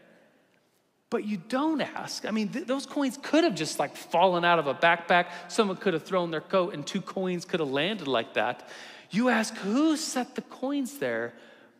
But 1.10 1.24
you 1.24 1.36
don't 1.36 1.80
ask. 1.80 2.26
I 2.26 2.30
mean, 2.30 2.48
th- 2.48 2.66
those 2.66 2.86
coins 2.86 3.18
could 3.22 3.44
have 3.44 3.54
just 3.54 3.78
like 3.78 3.96
fallen 3.96 4.44
out 4.44 4.58
of 4.58 4.66
a 4.66 4.74
backpack. 4.74 5.26
Someone 5.48 5.76
could 5.76 5.94
have 5.94 6.02
thrown 6.02 6.30
their 6.30 6.40
coat 6.40 6.74
and 6.74 6.86
two 6.86 7.00
coins 7.00 7.44
could 7.44 7.60
have 7.60 7.70
landed 7.70 8.08
like 8.08 8.34
that. 8.34 8.68
You 9.10 9.28
ask 9.28 9.54
who 9.54 9.96
set 9.96 10.34
the 10.34 10.42
coins 10.42 10.98
there 10.98 11.34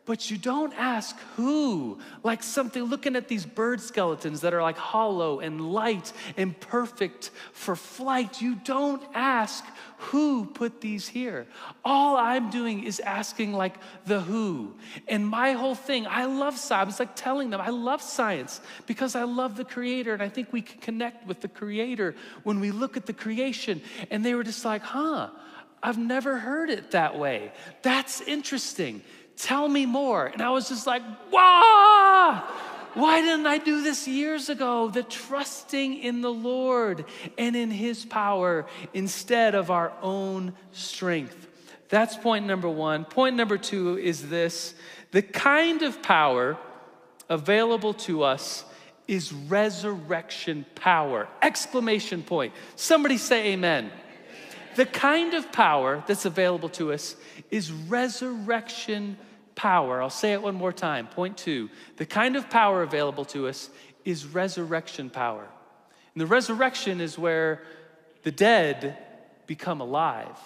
but 0.07 0.31
you 0.31 0.37
don't 0.37 0.73
ask 0.75 1.19
who. 1.35 1.99
Like 2.23 2.41
something, 2.41 2.81
looking 2.83 3.15
at 3.15 3.27
these 3.27 3.45
bird 3.45 3.79
skeletons 3.81 4.41
that 4.41 4.53
are 4.53 4.61
like 4.63 4.77
hollow 4.77 5.41
and 5.41 5.61
light 5.73 6.11
and 6.37 6.59
perfect 6.59 7.29
for 7.51 7.75
flight, 7.75 8.41
you 8.41 8.55
don't 8.55 9.03
ask 9.13 9.63
who 9.97 10.45
put 10.45 10.79
these 10.79 11.07
here. 11.07 11.45
All 11.83 12.15
I'm 12.15 12.49
doing 12.49 12.83
is 12.83 12.99
asking, 12.99 13.53
like, 13.53 13.75
the 14.05 14.21
who. 14.21 14.75
And 15.07 15.27
my 15.27 15.53
whole 15.53 15.75
thing, 15.75 16.07
I 16.07 16.25
love 16.25 16.57
science. 16.57 16.91
It's 16.91 16.99
like 16.99 17.15
telling 17.15 17.49
them, 17.49 17.59
I 17.59 17.69
love 17.69 18.01
science 18.01 18.61
because 18.85 19.15
I 19.15 19.23
love 19.23 19.57
the 19.57 19.65
Creator. 19.65 20.13
And 20.13 20.23
I 20.23 20.29
think 20.29 20.53
we 20.53 20.61
can 20.61 20.79
connect 20.79 21.27
with 21.27 21.41
the 21.41 21.47
Creator 21.47 22.15
when 22.43 22.59
we 22.59 22.71
look 22.71 22.95
at 22.95 23.07
the 23.07 23.13
creation. 23.13 23.81
And 24.09 24.23
they 24.23 24.35
were 24.35 24.43
just 24.43 24.63
like, 24.63 24.83
huh. 24.83 25.29
I've 25.81 25.99
never 25.99 26.39
heard 26.39 26.71
it 26.71 26.91
that 26.91 27.19
way. 27.19 27.51
That's 27.83 28.21
interesting. 28.21 29.03
Tell 29.37 29.67
me 29.69 29.85
more. 29.85 30.25
And 30.25 30.41
I 30.41 30.49
was 30.49 30.67
just 30.67 30.87
like, 30.87 31.03
wow. 31.31 32.43
Why 32.95 33.21
didn't 33.21 33.45
I 33.45 33.59
do 33.59 33.83
this 33.83 34.07
years 34.07 34.49
ago? 34.49 34.89
The 34.89 35.03
trusting 35.03 35.99
in 35.99 36.21
the 36.21 36.31
Lord 36.31 37.05
and 37.37 37.55
in 37.55 37.69
His 37.69 38.03
power 38.05 38.65
instead 38.93 39.53
of 39.53 39.69
our 39.69 39.93
own 40.01 40.53
strength. 40.71 41.47
That's 41.89 42.17
point 42.17 42.47
number 42.47 42.67
one. 42.67 43.05
Point 43.05 43.35
number 43.35 43.57
two 43.59 43.99
is 43.99 44.29
this 44.29 44.73
the 45.11 45.21
kind 45.21 45.83
of 45.83 46.01
power 46.01 46.57
available 47.29 47.93
to 47.93 48.23
us 48.23 48.65
is 49.07 49.31
resurrection 49.31 50.65
power. 50.75 51.27
Exclamation 51.41 52.23
point. 52.23 52.53
Somebody 52.75 53.17
say 53.17 53.53
amen. 53.53 53.91
The 54.75 54.85
kind 54.85 55.33
of 55.33 55.51
power 55.51 56.03
that's 56.07 56.25
available 56.25 56.69
to 56.69 56.93
us 56.93 57.15
is 57.49 57.71
resurrection 57.71 59.17
power, 59.57 60.01
I'll 60.01 60.09
say 60.09 60.31
it 60.31 60.41
one 60.41 60.55
more 60.55 60.71
time. 60.71 61.07
Point 61.07 61.37
two 61.37 61.69
the 61.97 62.05
kind 62.05 62.37
of 62.37 62.49
power 62.49 62.83
available 62.83 63.25
to 63.25 63.49
us 63.49 63.69
is 64.05 64.25
resurrection 64.25 65.09
power. 65.09 65.45
And 66.13 66.21
the 66.21 66.27
resurrection 66.27 67.01
is 67.01 67.19
where 67.19 67.63
the 68.23 68.31
dead 68.31 68.97
become 69.47 69.81
alive. 69.81 70.39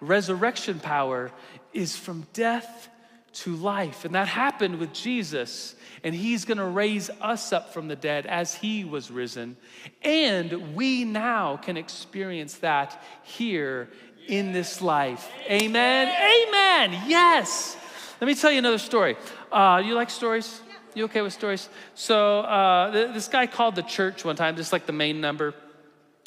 Resurrection 0.00 0.80
power 0.80 1.30
is 1.72 1.96
from 1.96 2.26
death 2.32 2.88
to 3.32 3.54
life. 3.54 4.04
And 4.04 4.14
that 4.14 4.28
happened 4.28 4.78
with 4.78 4.92
Jesus. 4.92 5.74
And 6.02 6.14
he's 6.14 6.44
going 6.44 6.58
to 6.58 6.64
raise 6.64 7.10
us 7.20 7.52
up 7.52 7.72
from 7.72 7.88
the 7.88 7.96
dead 7.96 8.26
as 8.26 8.54
he 8.54 8.84
was 8.84 9.10
risen. 9.10 9.56
And 10.02 10.74
we 10.74 11.04
now 11.04 11.56
can 11.56 11.76
experience 11.76 12.56
that 12.56 13.02
here 13.22 13.88
in 14.26 14.52
this 14.52 14.80
life. 14.80 15.30
Amen. 15.48 16.08
Amen. 16.08 17.02
Yes. 17.06 17.76
Let 18.20 18.26
me 18.26 18.34
tell 18.34 18.52
you 18.52 18.58
another 18.58 18.78
story. 18.78 19.16
Uh, 19.50 19.82
you 19.84 19.94
like 19.94 20.10
stories? 20.10 20.60
You 20.94 21.04
okay 21.04 21.22
with 21.22 21.32
stories? 21.32 21.70
So 21.94 22.40
uh, 22.40 22.92
th- 22.92 23.14
this 23.14 23.28
guy 23.28 23.46
called 23.46 23.76
the 23.76 23.82
church 23.82 24.26
one 24.26 24.36
time, 24.36 24.56
just 24.56 24.72
like 24.72 24.84
the 24.84 24.92
main 24.92 25.22
number. 25.22 25.54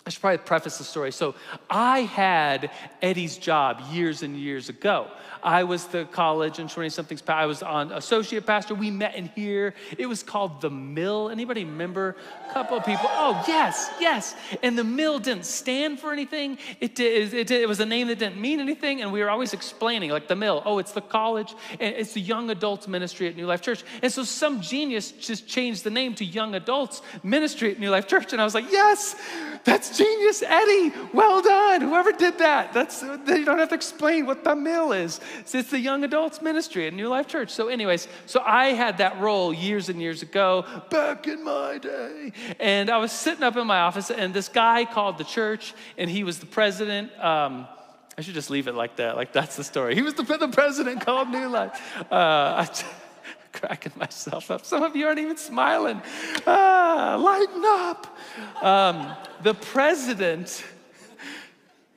I 0.06 0.10
should 0.10 0.20
probably 0.20 0.40
preface 0.40 0.78
the 0.78 0.84
story. 0.84 1.14
So 1.14 1.34
I 1.70 2.00
had 2.00 2.72
Eddie's 3.02 3.38
job 3.38 3.82
years 3.92 4.22
and 4.22 4.36
years 4.36 4.68
ago. 4.68 5.08
I 5.42 5.64
was 5.64 5.86
the 5.86 6.06
college 6.06 6.60
and 6.60 6.70
20 6.70 6.90
somethings, 6.90 7.24
I 7.28 7.46
was 7.46 7.62
on 7.64 7.92
associate 7.92 8.46
pastor. 8.46 8.76
We 8.76 8.92
met 8.92 9.16
in 9.16 9.28
here. 9.36 9.74
It 9.98 10.06
was 10.06 10.24
called 10.24 10.62
The 10.62 10.70
Mill. 10.70 11.30
Anybody 11.30 11.66
remember? 11.66 12.16
A 12.50 12.54
couple 12.54 12.78
of 12.78 12.86
people. 12.86 13.08
Oh, 13.10 13.44
yes, 13.48 13.92
yes. 14.00 14.36
And 14.62 14.78
The 14.78 14.84
Mill 14.84 15.20
didn't 15.20 15.46
stand 15.46 16.00
for 16.00 16.14
anything. 16.14 16.58
It, 16.80 16.96
did, 16.96 17.34
it, 17.34 17.52
it 17.52 17.68
was 17.68 17.80
a 17.82 17.86
name 17.86 18.08
that 18.08 18.20
didn't 18.20 18.40
mean 18.40 18.60
anything. 18.60 19.02
And 19.02 19.12
we 19.12 19.22
were 19.22 19.30
always 19.30 19.54
explaining, 19.54 20.12
like 20.12 20.28
The 20.28 20.36
Mill, 20.36 20.62
oh, 20.66 20.80
it's 20.80 20.94
the 20.94 21.02
college, 21.02 21.54
and 21.80 21.96
it's 21.96 22.14
the 22.14 22.22
young 22.22 22.50
adults 22.50 22.88
ministry 22.88 23.28
at 23.28 23.36
New 23.36 23.46
Life 23.46 23.62
Church. 23.62 23.84
And 24.02 24.12
so 24.12 24.24
some 24.24 24.62
genius 24.62 25.12
just 25.12 25.48
changed 25.48 25.84
the 25.84 25.90
name 25.90 26.16
to 26.16 26.26
Young 26.26 26.56
Adults 26.56 27.02
Ministry 27.22 27.72
at 27.72 27.80
New 27.80 27.90
Life 27.90 28.08
Church. 28.08 28.32
And 28.32 28.42
I 28.42 28.46
was 28.46 28.54
like, 28.54 28.72
yes, 28.72 29.16
that's 29.66 29.93
genius, 29.98 30.44
Eddie. 30.44 30.94
Well 31.14 31.42
done. 31.42 31.82
Whoever 31.82 32.12
did 32.12 32.38
that. 32.40 32.74
That's, 32.74 33.02
you 33.02 33.46
don't 33.46 33.60
have 33.60 33.70
to 33.70 33.76
explain 33.76 34.26
what 34.26 34.44
The 34.44 34.56
Mill 34.56 34.92
is. 34.92 35.20
It's 35.52 35.70
the 35.70 35.80
young 35.80 36.04
adults 36.04 36.42
ministry 36.42 36.88
at 36.88 36.94
New 36.94 37.08
Life 37.08 37.28
Church. 37.28 37.50
So, 37.50 37.68
anyways, 37.68 38.08
so 38.26 38.42
I 38.46 38.68
had 38.70 38.98
that 38.98 39.20
role 39.20 39.54
years 39.54 39.90
and 39.90 40.02
years 40.02 40.22
ago, 40.22 40.66
back 40.90 41.28
in 41.28 41.44
my 41.44 41.78
day. 41.78 42.32
And 42.60 42.90
I 42.90 42.98
was 42.98 43.12
sitting 43.12 43.44
up 43.44 43.56
in 43.58 43.68
my 43.68 43.80
office, 43.80 44.12
and 44.12 44.34
this 44.34 44.50
guy 44.50 44.86
called 44.86 45.18
the 45.18 45.24
church, 45.24 45.74
and 45.98 46.10
he 46.10 46.24
was 46.24 46.40
the 46.40 46.46
president. 46.46 47.12
Um, 47.20 47.68
I 48.18 48.22
should 48.22 48.36
just 48.36 48.50
leave 48.50 48.68
it 48.68 48.76
like 48.76 48.98
that. 48.98 49.16
Like 49.16 49.34
that's 49.34 49.56
the 49.56 49.64
story. 49.64 49.96
He 49.96 50.02
was 50.02 50.14
the, 50.14 50.24
the 50.24 50.48
president 50.48 51.02
called 51.02 51.30
New 51.30 51.48
Life. 51.48 51.82
Uh, 52.12 52.66
I, 52.66 52.84
cracking 53.54 53.94
myself 53.96 54.52
up. 54.52 54.66
Some 54.66 54.84
of 54.84 54.96
you 54.96 55.08
aren't 55.08 55.20
even 55.20 55.38
smiling. 55.38 56.02
Ah, 56.46 57.18
lighten 57.20 57.64
up. 57.66 58.18
Um, 58.64 59.16
the 59.44 59.54
president 59.54 60.64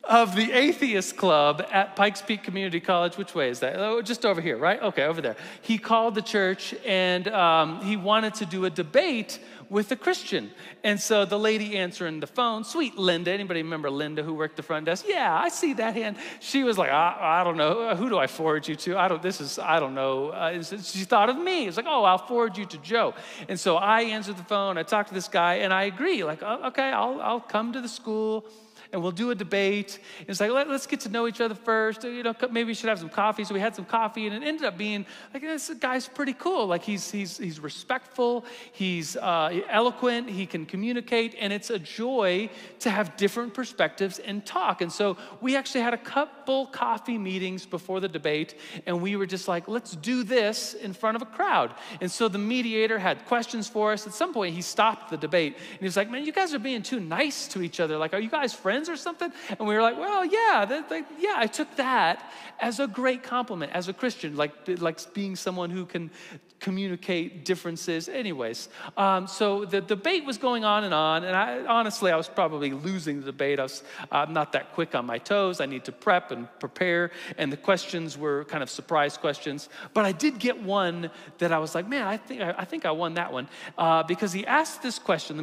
of 0.08 0.36
the 0.36 0.52
Atheist 0.52 1.16
Club 1.16 1.66
at 1.70 1.96
Pikes 1.96 2.22
Peak 2.22 2.42
Community 2.42 2.80
College. 2.80 3.16
Which 3.16 3.34
way 3.34 3.50
is 3.50 3.60
that? 3.60 3.76
Oh, 3.76 4.00
just 4.02 4.24
over 4.24 4.40
here, 4.40 4.56
right? 4.56 4.80
Okay, 4.80 5.04
over 5.04 5.20
there. 5.20 5.36
He 5.62 5.78
called 5.78 6.14
the 6.14 6.22
church 6.22 6.74
and 6.84 7.28
um, 7.28 7.80
he 7.82 7.96
wanted 7.96 8.34
to 8.34 8.46
do 8.46 8.64
a 8.64 8.70
debate 8.70 9.38
with 9.68 9.90
a 9.90 9.96
Christian. 9.96 10.50
And 10.84 11.00
so 11.00 11.24
the 11.24 11.38
lady 11.38 11.76
answering 11.76 12.20
the 12.20 12.26
phone, 12.26 12.62
sweet 12.62 12.96
Linda, 12.96 13.32
anybody 13.32 13.62
remember 13.62 13.90
Linda 13.90 14.22
who 14.22 14.34
worked 14.34 14.56
the 14.56 14.62
front 14.62 14.86
desk? 14.86 15.06
Yeah, 15.08 15.36
I 15.36 15.48
see 15.48 15.72
that 15.74 15.94
hand. 15.94 16.16
She 16.38 16.62
was 16.62 16.78
like, 16.78 16.90
I, 16.90 17.40
I 17.40 17.44
don't 17.44 17.56
know. 17.56 17.96
Who 17.96 18.08
do 18.08 18.16
I 18.16 18.28
forward 18.28 18.68
you 18.68 18.76
to? 18.76 18.96
I 18.96 19.08
don't, 19.08 19.20
this 19.20 19.40
is, 19.40 19.58
I 19.58 19.80
don't 19.80 19.94
know. 19.94 20.28
Uh, 20.28 20.62
she 20.62 21.04
thought 21.04 21.28
of 21.28 21.36
me. 21.36 21.66
It's 21.66 21.76
like, 21.76 21.86
oh, 21.88 22.04
I'll 22.04 22.18
forward 22.18 22.56
you 22.56 22.66
to 22.66 22.78
Joe. 22.78 23.14
And 23.48 23.58
so 23.58 23.76
I 23.76 24.02
answered 24.02 24.36
the 24.36 24.44
phone. 24.44 24.78
I 24.78 24.84
talked 24.84 25.08
to 25.08 25.14
this 25.14 25.28
guy 25.28 25.54
and 25.54 25.72
I 25.72 25.84
agree. 25.84 26.22
Like, 26.22 26.42
oh, 26.42 26.68
okay, 26.68 26.90
I'll, 26.90 27.20
I'll 27.20 27.40
come 27.40 27.72
to 27.72 27.80
the 27.80 27.88
school 27.88 28.46
and 28.92 29.02
we'll 29.02 29.12
do 29.12 29.30
a 29.30 29.34
debate. 29.34 29.98
It's 30.26 30.40
like, 30.40 30.50
Let, 30.50 30.68
us 30.68 30.86
get 30.86 31.00
to 31.00 31.08
know 31.08 31.26
each 31.26 31.40
other 31.40 31.54
first. 31.54 32.04
You 32.04 32.22
know, 32.22 32.34
maybe 32.50 32.64
we 32.64 32.74
should 32.74 32.88
have 32.88 32.98
some 32.98 33.08
coffee. 33.08 33.44
So 33.44 33.54
we 33.54 33.60
had 33.60 33.74
some 33.74 33.84
coffee, 33.84 34.26
and 34.26 34.34
it 34.34 34.46
ended 34.46 34.64
up 34.64 34.78
being 34.78 35.06
like, 35.32 35.42
this 35.42 35.70
guy's 35.80 36.08
pretty 36.08 36.34
cool. 36.34 36.66
Like, 36.66 36.82
he's, 36.82 37.10
he's, 37.10 37.38
he's 37.38 37.60
respectful, 37.60 38.44
he's 38.72 39.16
uh, 39.16 39.60
eloquent, 39.68 40.28
he 40.28 40.46
can 40.46 40.66
communicate, 40.66 41.34
and 41.38 41.52
it's 41.52 41.70
a 41.70 41.78
joy 41.78 42.48
to 42.80 42.90
have 42.90 43.16
different 43.16 43.54
perspectives 43.54 44.18
and 44.18 44.44
talk. 44.44 44.80
And 44.80 44.92
so 44.92 45.16
we 45.40 45.56
actually 45.56 45.82
had 45.82 45.94
a 45.94 45.98
couple 45.98 46.66
coffee 46.66 47.18
meetings 47.18 47.66
before 47.66 48.00
the 48.00 48.08
debate, 48.08 48.54
and 48.86 49.00
we 49.00 49.16
were 49.16 49.26
just 49.26 49.48
like, 49.48 49.68
let's 49.68 49.96
do 49.96 50.22
this 50.22 50.74
in 50.74 50.92
front 50.92 51.16
of 51.16 51.22
a 51.22 51.26
crowd. 51.26 51.74
And 52.00 52.10
so 52.10 52.28
the 52.28 52.38
mediator 52.38 52.98
had 52.98 53.24
questions 53.26 53.68
for 53.68 53.92
us. 53.92 54.06
At 54.06 54.14
some 54.14 54.32
point, 54.32 54.54
he 54.54 54.62
stopped 54.62 55.10
the 55.10 55.16
debate, 55.16 55.54
and 55.56 55.80
he 55.80 55.84
was 55.84 55.96
like, 55.96 56.10
man, 56.10 56.24
you 56.24 56.32
guys 56.32 56.54
are 56.54 56.58
being 56.58 56.82
too 56.82 57.00
nice 57.00 57.48
to 57.48 57.62
each 57.62 57.80
other. 57.80 57.96
Like, 57.96 58.14
are 58.14 58.20
you 58.20 58.30
guys 58.30 58.52
friends? 58.52 58.75
Friends 58.76 58.88
or 58.88 58.96
something? 58.96 59.32
And 59.58 59.66
we 59.66 59.74
were 59.74 59.82
like, 59.82 59.98
well, 59.98 60.24
yeah, 60.24 60.64
that, 60.68 61.06
yeah, 61.18 61.34
I 61.36 61.46
took 61.46 61.74
that 61.76 62.30
as 62.60 62.80
a 62.80 62.86
great 62.86 63.22
compliment 63.22 63.72
as 63.72 63.88
a 63.88 63.92
Christian, 63.92 64.36
like, 64.36 64.52
like 64.80 64.98
being 65.14 65.36
someone 65.36 65.70
who 65.70 65.84
can 65.86 66.10
communicate 66.58 67.44
differences. 67.44 68.08
Anyways, 68.08 68.68
um, 68.96 69.26
so 69.26 69.64
the 69.64 69.80
debate 69.80 70.24
was 70.24 70.38
going 70.38 70.64
on 70.64 70.84
and 70.84 70.94
on, 70.94 71.24
and 71.24 71.36
I, 71.36 71.64
honestly, 71.66 72.10
I 72.10 72.16
was 72.16 72.28
probably 72.28 72.72
losing 72.72 73.20
the 73.20 73.26
debate. 73.26 73.60
I 73.60 73.64
was 73.64 73.82
uh, 74.10 74.26
not 74.28 74.52
that 74.52 74.72
quick 74.72 74.94
on 74.94 75.04
my 75.06 75.18
toes. 75.18 75.60
I 75.60 75.66
need 75.66 75.84
to 75.84 75.92
prep 75.92 76.30
and 76.30 76.48
prepare, 76.58 77.10
and 77.38 77.52
the 77.52 77.56
questions 77.56 78.16
were 78.16 78.44
kind 78.44 78.62
of 78.62 78.70
surprise 78.70 79.16
questions. 79.16 79.68
But 79.92 80.06
I 80.06 80.12
did 80.12 80.38
get 80.38 80.62
one 80.62 81.10
that 81.38 81.52
I 81.52 81.58
was 81.58 81.74
like, 81.74 81.86
man, 81.88 82.06
I 82.06 82.16
think 82.16 82.40
I, 82.40 82.54
I 82.58 82.64
think 82.64 82.86
I 82.86 82.90
won 82.90 83.14
that 83.14 83.32
one 83.32 83.48
uh, 83.76 84.02
because 84.04 84.32
he 84.32 84.46
asked 84.46 84.82
this 84.82 84.98
question. 84.98 85.36
The 85.36 85.42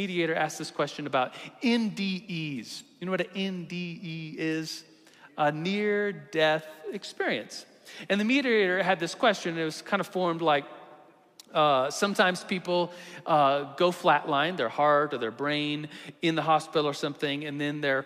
mediator 0.00 0.34
asked 0.34 0.58
this 0.58 0.70
question 0.70 1.06
about 1.06 1.34
NDEs. 1.62 2.65
You 3.00 3.06
know 3.06 3.12
what 3.12 3.20
an 3.20 3.66
NDE 3.66 4.36
is? 4.36 4.84
A 5.38 5.52
near-death 5.52 6.66
experience. 6.92 7.66
And 8.08 8.20
the 8.20 8.24
mediator 8.24 8.82
had 8.82 8.98
this 8.98 9.14
question, 9.14 9.58
it 9.58 9.64
was 9.64 9.82
kind 9.82 10.00
of 10.00 10.06
formed 10.06 10.42
like 10.42 10.64
uh, 11.54 11.90
sometimes 11.90 12.44
people 12.44 12.92
uh, 13.24 13.74
go 13.76 13.90
flatline, 13.90 14.56
their 14.56 14.68
heart 14.68 15.14
or 15.14 15.18
their 15.18 15.30
brain 15.30 15.88
in 16.22 16.34
the 16.34 16.42
hospital 16.42 16.86
or 16.86 16.94
something, 16.94 17.44
and 17.44 17.60
then 17.60 17.80
they're 17.80 18.04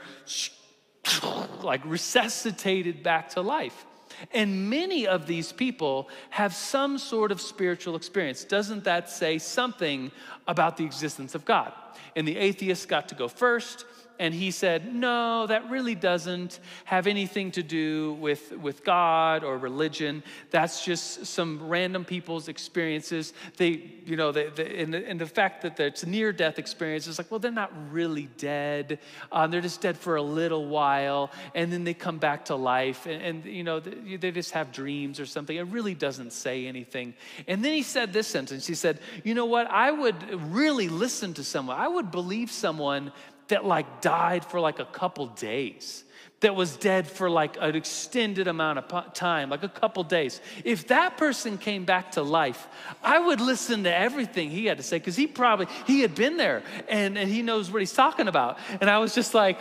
like 1.62 1.84
resuscitated 1.84 3.02
back 3.02 3.30
to 3.30 3.40
life. 3.40 3.86
And 4.32 4.68
many 4.68 5.06
of 5.06 5.26
these 5.26 5.50
people 5.50 6.08
have 6.30 6.54
some 6.54 6.98
sort 6.98 7.32
of 7.32 7.40
spiritual 7.40 7.96
experience. 7.96 8.44
Doesn't 8.44 8.84
that 8.84 9.08
say 9.08 9.38
something 9.38 10.12
about 10.46 10.76
the 10.76 10.84
existence 10.84 11.34
of 11.34 11.44
God? 11.44 11.72
And 12.16 12.28
the 12.28 12.36
atheists 12.36 12.86
got 12.86 13.08
to 13.08 13.14
go 13.14 13.28
first, 13.28 13.84
and 14.20 14.34
he 14.34 14.50
said, 14.50 14.94
No, 14.94 15.46
that 15.46 15.70
really 15.70 15.94
doesn't 15.94 16.60
have 16.84 17.06
anything 17.06 17.50
to 17.52 17.62
do 17.62 18.12
with, 18.20 18.52
with 18.52 18.84
God 18.84 19.42
or 19.42 19.56
religion. 19.56 20.22
That's 20.50 20.84
just 20.84 21.24
some 21.24 21.66
random 21.66 22.04
people's 22.04 22.48
experiences. 22.48 23.32
They, 23.56 23.90
you 24.04 24.16
know, 24.16 24.30
they, 24.30 24.50
they, 24.50 24.82
and, 24.82 24.92
the, 24.92 25.08
and 25.08 25.18
the 25.18 25.26
fact 25.26 25.62
that 25.62 25.80
it's 25.80 26.04
near 26.04 26.34
death 26.34 26.58
experience 26.58 27.06
is 27.06 27.16
like, 27.16 27.30
well, 27.30 27.40
they're 27.40 27.50
not 27.50 27.72
really 27.90 28.28
dead. 28.36 28.98
Um, 29.32 29.50
they're 29.50 29.62
just 29.62 29.80
dead 29.80 29.96
for 29.96 30.16
a 30.16 30.22
little 30.22 30.66
while, 30.66 31.30
and 31.54 31.72
then 31.72 31.84
they 31.84 31.94
come 31.94 32.18
back 32.18 32.44
to 32.46 32.56
life, 32.56 33.06
and, 33.06 33.22
and 33.22 33.44
you 33.46 33.64
know, 33.64 33.80
they, 33.80 34.16
they 34.16 34.30
just 34.32 34.50
have 34.50 34.70
dreams 34.70 35.18
or 35.18 35.24
something. 35.24 35.56
It 35.56 35.68
really 35.68 35.94
doesn't 35.94 36.34
say 36.34 36.66
anything. 36.66 37.14
And 37.48 37.64
then 37.64 37.72
he 37.72 37.82
said 37.82 38.12
this 38.12 38.26
sentence 38.26 38.66
He 38.66 38.74
said, 38.74 38.98
You 39.24 39.32
know 39.32 39.46
what? 39.46 39.66
I 39.70 39.90
would 39.90 40.52
really 40.52 40.90
listen 40.90 41.32
to 41.34 41.42
someone, 41.42 41.78
I 41.78 41.88
would 41.88 42.10
believe 42.10 42.50
someone 42.50 43.12
that 43.50 43.64
like 43.64 44.00
died 44.00 44.44
for 44.44 44.58
like 44.58 44.78
a 44.78 44.84
couple 44.84 45.26
days 45.26 46.04
that 46.40 46.56
was 46.56 46.76
dead 46.76 47.06
for 47.06 47.28
like 47.28 47.56
an 47.60 47.76
extended 47.76 48.48
amount 48.48 48.78
of 48.78 49.12
time, 49.12 49.50
like 49.50 49.62
a 49.62 49.68
couple 49.68 50.02
days. 50.04 50.40
If 50.64 50.88
that 50.88 51.16
person 51.18 51.58
came 51.58 51.84
back 51.84 52.12
to 52.12 52.22
life, 52.22 52.66
I 53.02 53.18
would 53.18 53.40
listen 53.40 53.84
to 53.84 53.94
everything 53.94 54.50
he 54.50 54.66
had 54.66 54.78
to 54.78 54.82
say 54.82 54.98
because 54.98 55.16
he 55.16 55.26
probably 55.26 55.66
he 55.86 56.00
had 56.00 56.14
been 56.14 56.38
there 56.38 56.62
and, 56.88 57.18
and 57.18 57.30
he 57.30 57.42
knows 57.42 57.70
what 57.70 57.82
he's 57.82 57.92
talking 57.92 58.26
about. 58.26 58.58
And 58.80 58.88
I 58.88 58.98
was 58.98 59.14
just 59.14 59.34
like, 59.34 59.58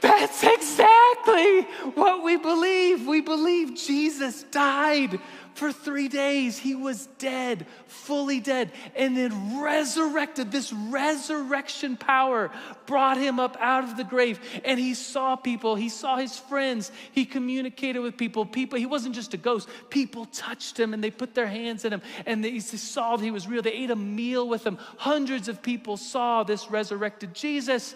that's 0.00 0.42
exactly 0.42 1.62
what 1.94 2.22
we 2.22 2.36
believe. 2.36 3.06
We 3.06 3.20
believe 3.20 3.74
Jesus 3.74 4.42
died 4.44 5.18
for 5.56 5.72
three 5.72 6.08
days. 6.08 6.58
He 6.58 6.74
was 6.74 7.06
dead, 7.18 7.66
fully 7.86 8.40
dead, 8.40 8.72
and 8.94 9.16
then 9.16 9.60
resurrected. 9.60 10.52
This 10.52 10.72
resurrection 10.72 11.96
power 11.96 12.50
brought 12.84 13.16
him 13.16 13.40
up 13.40 13.56
out 13.58 13.84
of 13.84 13.96
the 13.96 14.04
grave. 14.04 14.38
And 14.64 14.78
he 14.78 14.94
saw 14.94 15.34
people, 15.34 15.74
he 15.74 15.88
saw 15.88 16.18
his 16.18 16.38
friends, 16.38 16.92
he 17.12 17.24
communicated 17.24 18.00
with 18.00 18.16
people. 18.16 18.44
People, 18.44 18.78
he 18.78 18.86
wasn't 18.86 19.14
just 19.14 19.32
a 19.34 19.38
ghost. 19.38 19.68
People 19.88 20.26
touched 20.26 20.78
him 20.78 20.92
and 20.92 21.02
they 21.02 21.10
put 21.10 21.34
their 21.34 21.46
hands 21.46 21.84
in 21.84 21.92
him 21.92 22.02
and 22.26 22.44
they 22.44 22.60
saw 22.60 23.16
that 23.16 23.24
he 23.24 23.30
was 23.30 23.48
real. 23.48 23.62
They 23.62 23.72
ate 23.72 23.90
a 23.90 23.96
meal 23.96 24.46
with 24.48 24.66
him. 24.66 24.78
Hundreds 24.98 25.48
of 25.48 25.62
people 25.62 25.96
saw 25.96 26.42
this 26.42 26.70
resurrected 26.70 27.34
Jesus. 27.34 27.94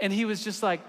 And 0.00 0.12
he 0.12 0.24
was 0.24 0.42
just 0.42 0.62
like, 0.62 0.80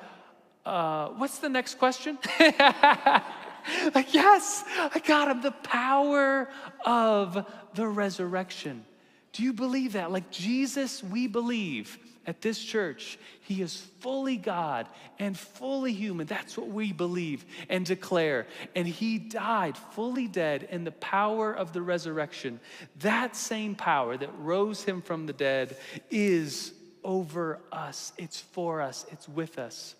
uh, 0.66 1.10
what's 1.10 1.39
the 1.39 1.50
next 1.50 1.78
question? 1.78 2.18
like, 2.39 4.13
yes, 4.13 4.63
I 4.68 5.01
got 5.06 5.30
him. 5.30 5.42
The 5.42 5.51
power 5.51 6.50
of 6.86 7.46
the 7.74 7.88
resurrection. 7.88 8.86
Do 9.34 9.44
you 9.44 9.54
believe 9.54 9.94
that? 9.94 10.12
Like 10.12 10.32
Jesus, 10.32 11.04
we 11.04 11.28
believe 11.28 11.98
at 12.25 12.42
this 12.42 12.60
church, 12.60 13.18
he 13.42 13.62
is 13.62 13.75
fully 14.00 14.38
God 14.38 14.88
and 15.18 15.38
fully 15.38 15.94
human. 15.94 16.28
That's 16.28 16.56
what 16.56 16.68
we 16.68 16.94
believe 16.94 17.44
and 17.70 17.86
declare. 17.86 18.46
And 18.75 18.88
he 18.88 19.18
died 19.18 19.75
fully 19.75 20.28
dead 20.28 20.67
in 20.69 20.84
the 20.84 20.91
power 20.91 21.52
of 21.52 21.74
the 21.74 21.82
resurrection. 21.82 22.60
That 23.00 23.36
same 23.36 23.74
power 23.74 24.15
that 24.15 24.30
rose 24.38 24.84
him 24.84 25.02
from 25.02 25.26
the 25.26 25.34
dead 25.34 25.78
is 26.12 26.74
over 27.04 27.60
us, 27.72 28.13
it's 28.17 28.39
for 28.39 28.82
us, 28.82 29.06
it's 29.12 29.28
with 29.28 29.58
us. 29.58 29.95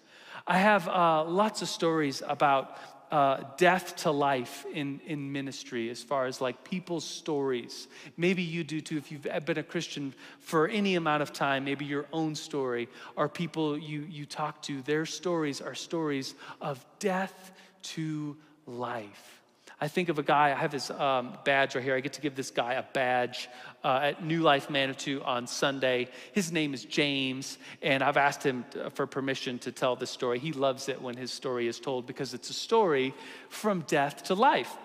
I 0.50 0.58
have 0.58 0.88
uh, 0.88 1.26
lots 1.26 1.62
of 1.62 1.70
stories 1.70 2.24
about 2.28 2.76
uh, 3.12 3.44
death 3.58 3.96
to 3.98 4.10
life 4.10 4.66
in, 4.74 5.00
in 5.06 5.32
ministry 5.32 5.92
as 5.92 6.02
far 6.02 6.26
as 6.26 6.42
like 6.42 6.64
people's 6.64 7.06
stories. 7.06 7.88
Maybe 8.18 8.42
you 8.42 8.64
do 8.64 8.82
too 8.82 8.98
if 8.98 9.12
you've 9.12 9.28
been 9.46 9.60
a 9.60 9.64
Christian 9.64 10.12
for 10.40 10.68
any 10.68 10.96
amount 10.96 11.22
of 11.22 11.34
time, 11.34 11.66
maybe 11.66 11.86
your 11.86 12.08
own 12.12 12.34
story 12.34 12.90
or 13.16 13.30
people 13.30 13.78
you, 13.78 14.08
you 14.10 14.26
talk 14.26 14.60
to, 14.64 14.82
their 14.82 15.06
stories 15.06 15.62
are 15.62 15.76
stories 15.76 16.34
of 16.62 16.84
death 16.98 17.52
to 17.84 18.36
life. 18.66 19.39
I 19.82 19.88
think 19.88 20.10
of 20.10 20.20
a 20.20 20.24
guy, 20.24 20.52
I 20.52 20.56
have 20.56 20.72
his 20.72 20.92
um, 20.92 21.38
badge 21.46 21.76
right 21.76 21.84
here. 21.84 21.96
I 21.96 22.02
get 22.02 22.14
to 22.14 22.22
give 22.22 22.36
this 22.36 22.52
guy 22.52 22.74
a 22.74 22.84
badge 22.94 23.50
uh, 23.84 24.02
at 24.04 24.24
New 24.24 24.42
Life 24.42 24.70
Manitou 24.70 25.22
on 25.24 25.48
Sunday. 25.48 26.10
His 26.34 26.52
name 26.52 26.74
is 26.74 26.84
James, 26.84 27.58
and 27.82 28.04
I've 28.04 28.18
asked 28.18 28.44
him 28.44 28.66
for 28.94 29.08
permission 29.08 29.58
to 29.60 29.72
tell 29.72 29.96
this 29.96 30.10
story. 30.10 30.40
He 30.40 30.52
loves 30.52 30.90
it 30.90 31.02
when 31.02 31.16
his 31.16 31.32
story 31.32 31.68
is 31.68 31.80
told 31.80 32.06
because 32.06 32.34
it's 32.34 32.50
a 32.50 32.54
story 32.54 33.14
from 33.50 33.82
death 33.88 34.24
to 34.24 34.34
life. 34.34 34.76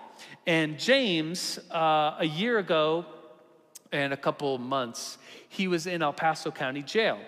And 0.47 0.79
James, 0.79 1.59
uh, 1.71 2.15
a 2.19 2.25
year 2.25 2.57
ago 2.57 3.05
and 3.91 4.13
a 4.13 4.17
couple 4.17 4.57
months, 4.57 5.17
he 5.49 5.67
was 5.67 5.87
in 5.87 6.01
El 6.01 6.13
Paso 6.13 6.51
County 6.51 6.81
Jail 6.81 7.19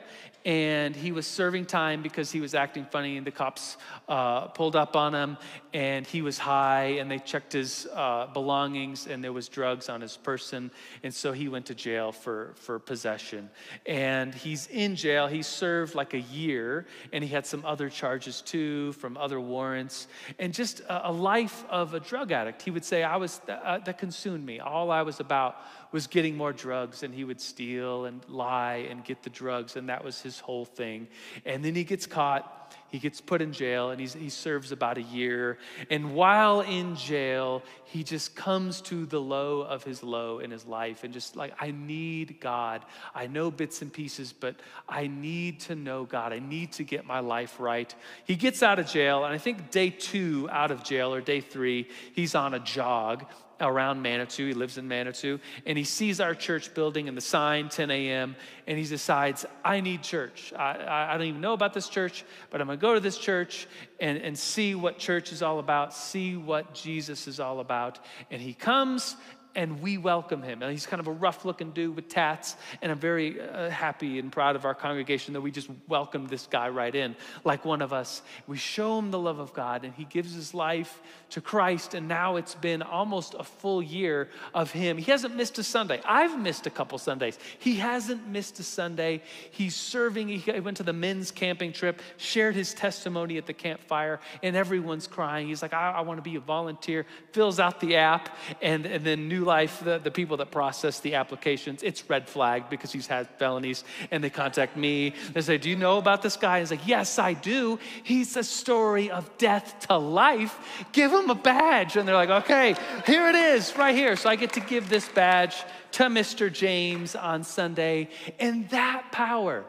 and 0.47 0.95
he 0.95 1.11
was 1.11 1.27
serving 1.27 1.65
time 1.65 2.01
because 2.01 2.31
he 2.31 2.39
was 2.39 2.55
acting 2.55 2.85
funny 2.85 3.17
and 3.17 3.27
the 3.27 3.31
cops 3.31 3.75
uh, 4.07 4.47
pulled 4.47 4.77
up 4.77 4.95
on 4.95 5.13
him 5.13 5.37
and 5.73 6.07
he 6.07 6.21
was 6.21 6.37
high 6.37 6.95
and 6.99 7.11
they 7.11 7.19
checked 7.19 7.51
his 7.51 7.85
uh, 7.93 8.27
belongings 8.27 9.07
and 9.07 9.21
there 9.21 9.33
was 9.33 9.49
drugs 9.49 9.89
on 9.89 9.99
his 9.99 10.15
person 10.15 10.71
and 11.03 11.13
so 11.13 11.33
he 11.33 11.49
went 11.49 11.65
to 11.65 11.75
jail 11.75 12.13
for, 12.13 12.53
for 12.55 12.79
possession. 12.79 13.49
And 13.85 14.33
he's 14.33 14.67
in 14.67 14.95
jail. 14.95 15.27
He 15.27 15.41
served 15.41 15.95
like 15.95 16.13
a 16.13 16.21
year 16.21 16.85
and 17.11 17.25
he 17.25 17.29
had 17.29 17.45
some 17.45 17.65
other 17.65 17.89
charges 17.89 18.41
too 18.41 18.93
from 18.93 19.17
other 19.17 19.41
warrants 19.41 20.07
and 20.39 20.53
just 20.53 20.79
a, 20.79 21.09
a 21.09 21.11
life 21.11 21.65
of 21.69 21.93
a 21.93 21.99
drug 21.99 22.31
addict. 22.31 22.61
He 22.61 22.71
would 22.71 22.85
say 22.85 23.03
i 23.03 23.17
was 23.17 23.41
uh, 23.49 23.79
that 23.79 23.97
consumed 23.97 24.45
me. 24.45 24.61
All 24.61 24.91
i 24.91 25.01
was 25.01 25.19
about 25.19 25.57
was 25.91 26.07
getting 26.07 26.35
more 26.35 26.53
drugs 26.53 27.03
and 27.03 27.13
he 27.13 27.23
would 27.23 27.41
steal 27.41 28.05
and 28.05 28.21
lie 28.27 28.87
and 28.89 29.03
get 29.03 29.23
the 29.23 29.29
drugs, 29.29 29.75
and 29.75 29.89
that 29.89 30.03
was 30.03 30.21
his 30.21 30.39
whole 30.39 30.65
thing. 30.65 31.07
And 31.45 31.63
then 31.63 31.75
he 31.75 31.83
gets 31.83 32.05
caught. 32.05 32.53
He 32.89 32.99
gets 32.99 33.19
put 33.19 33.41
in 33.41 33.51
jail 33.53 33.91
and 33.91 33.99
he 33.99 34.29
serves 34.29 34.71
about 34.71 34.97
a 34.97 35.01
year. 35.01 35.57
And 35.89 36.13
while 36.13 36.61
in 36.61 36.95
jail, 36.95 37.63
he 37.85 38.03
just 38.03 38.35
comes 38.35 38.81
to 38.81 39.05
the 39.05 39.19
low 39.19 39.61
of 39.61 39.83
his 39.83 40.03
low 40.03 40.39
in 40.39 40.51
his 40.51 40.65
life 40.65 41.03
and 41.03 41.13
just 41.13 41.35
like, 41.35 41.53
I 41.59 41.71
need 41.71 42.39
God. 42.39 42.83
I 43.13 43.27
know 43.27 43.51
bits 43.51 43.81
and 43.81 43.91
pieces, 43.91 44.33
but 44.33 44.55
I 44.87 45.07
need 45.07 45.61
to 45.61 45.75
know 45.75 46.05
God. 46.05 46.31
I 46.31 46.39
need 46.39 46.73
to 46.73 46.83
get 46.83 47.05
my 47.05 47.19
life 47.19 47.59
right. 47.59 47.93
He 48.25 48.35
gets 48.35 48.63
out 48.63 48.79
of 48.79 48.87
jail, 48.87 49.25
and 49.25 49.33
I 49.33 49.37
think 49.37 49.69
day 49.71 49.89
two 49.89 50.49
out 50.49 50.71
of 50.71 50.83
jail 50.83 51.13
or 51.13 51.21
day 51.21 51.41
three, 51.41 51.89
he's 52.13 52.35
on 52.35 52.53
a 52.53 52.59
jog 52.59 53.25
around 53.59 54.01
Manitou. 54.01 54.47
He 54.47 54.53
lives 54.53 54.77
in 54.77 54.87
Manitou. 54.87 55.39
And 55.65 55.77
he 55.77 55.83
sees 55.83 56.19
our 56.19 56.35
church 56.35 56.73
building 56.73 57.07
and 57.07 57.17
the 57.17 57.21
sign, 57.21 57.69
10 57.69 57.91
a.m., 57.91 58.35
and 58.67 58.77
he 58.77 58.83
decides, 58.83 59.45
I 59.63 59.79
need 59.79 60.03
church. 60.03 60.53
I, 60.57 61.13
I 61.13 61.17
don't 61.17 61.27
even 61.27 61.41
know 61.41 61.53
about 61.53 61.73
this 61.73 61.87
church, 61.87 62.25
but 62.49 62.59
I'm 62.59 62.67
going 62.67 62.77
to 62.77 62.81
go 62.81 62.93
to 62.93 62.99
this 62.99 63.17
church 63.17 63.67
and, 63.99 64.17
and 64.17 64.37
see 64.37 64.75
what 64.75 64.97
church 64.97 65.31
is 65.31 65.41
all 65.41 65.59
about, 65.59 65.93
see 65.93 66.35
what 66.35 66.73
Jesus 66.73 67.27
is 67.27 67.39
all 67.39 67.61
about. 67.61 67.99
And 68.29 68.41
he 68.41 68.53
comes 68.53 69.15
and 69.57 69.81
we 69.81 69.97
welcome 69.97 70.43
him. 70.43 70.61
And 70.61 70.71
he's 70.71 70.85
kind 70.85 70.99
of 70.99 71.07
a 71.07 71.11
rough 71.11 71.43
looking 71.43 71.71
dude 71.71 71.95
with 71.95 72.07
tats, 72.07 72.55
and 72.81 72.91
I'm 72.91 72.99
very 72.99 73.41
uh, 73.41 73.69
happy 73.71 74.19
and 74.19 74.31
proud 74.31 74.55
of 74.55 74.65
our 74.65 74.75
congregation 74.75 75.33
that 75.33 75.41
we 75.41 75.49
just 75.49 75.67
welcomed 75.87 76.29
this 76.29 76.45
guy 76.45 76.69
right 76.69 76.93
in, 76.93 77.15
like 77.43 77.65
one 77.65 77.81
of 77.81 77.91
us. 77.91 78.21
We 78.45 78.57
show 78.57 78.99
him 78.99 79.09
the 79.09 79.17
love 79.19 79.39
of 79.39 79.53
God, 79.53 79.83
and 79.83 79.95
he 79.95 80.05
gives 80.05 80.33
his 80.33 80.53
life 80.53 81.01
to 81.31 81.41
Christ, 81.41 81.95
and 81.95 82.07
now 82.07 82.35
it's 82.35 82.53
been 82.53 82.83
almost 82.83 83.33
a 83.37 83.43
full 83.43 83.81
year 83.81 84.29
of 84.53 84.71
him. 84.71 84.97
He 84.97 85.11
hasn't 85.11 85.35
missed 85.35 85.57
a 85.57 85.63
Sunday. 85.63 86.01
I've 86.05 86.39
missed 86.39 86.67
a 86.67 86.69
couple 86.69 86.99
Sundays. 86.99 87.39
He 87.57 87.77
hasn't 87.77 88.27
missed 88.27 88.59
a 88.59 88.63
Sunday. 88.63 89.23
He's 89.49 89.75
serving. 89.75 90.27
He 90.27 90.59
went 90.59 90.77
to 90.77 90.83
the 90.83 90.93
men's 90.93 91.31
camping 91.31 91.73
trip, 91.73 91.99
shared 92.17 92.53
his 92.53 92.75
testimony 92.75 93.37
at 93.37 93.47
the 93.47 93.53
campfire, 93.53 94.19
and 94.43 94.55
everyone's 94.55 95.07
crying. 95.07 95.47
He's 95.47 95.63
like, 95.63 95.73
I, 95.73 95.93
I 95.93 96.01
want 96.01 96.19
to 96.19 96.21
be 96.21 96.35
a 96.35 96.39
volunteer, 96.39 97.07
fills 97.31 97.59
out 97.59 97.79
the 97.79 97.95
app, 97.95 98.37
and, 98.61 98.85
and 98.85 99.03
then 99.03 99.27
New 99.27 99.46
Life, 99.47 99.79
the, 99.83 99.97
the 99.97 100.11
people 100.11 100.37
that 100.37 100.51
process 100.51 100.99
the 100.99 101.15
applications, 101.15 101.81
it's 101.81 102.07
red 102.09 102.29
flagged 102.29 102.69
because 102.69 102.91
he's 102.91 103.07
had 103.07 103.27
felonies, 103.39 103.83
and 104.11 104.23
they 104.23 104.29
contact 104.29 104.77
me. 104.77 105.15
They 105.33 105.41
say, 105.41 105.57
Do 105.57 105.69
you 105.69 105.75
know 105.75 105.97
about 105.97 106.21
this 106.21 106.37
guy? 106.37 106.59
He's 106.59 106.69
like, 106.69 106.85
Yes, 106.85 107.17
I 107.17 107.33
do. 107.33 107.79
He's 108.03 108.37
a 108.37 108.43
story 108.43 109.09
of 109.09 109.35
death 109.37 109.87
to 109.87 109.97
life. 109.97 110.85
Give 110.91 111.11
him 111.11 111.29
a 111.29 111.35
badge. 111.35 111.95
And 111.95 112.07
they're 112.07 112.15
like, 112.15 112.29
Okay, 112.29 112.75
here 113.05 113.27
it 113.29 113.35
is, 113.35 113.75
right 113.77 113.95
here. 113.95 114.15
So 114.15 114.29
I 114.29 114.35
get 114.35 114.53
to 114.53 114.59
give 114.59 114.89
this 114.89 115.07
badge 115.09 115.63
to 115.93 116.03
Mr. 116.03 116.51
James 116.51 117.15
on 117.15 117.43
Sunday. 117.43 118.09
And 118.39 118.69
that 118.69 119.11
power, 119.11 119.65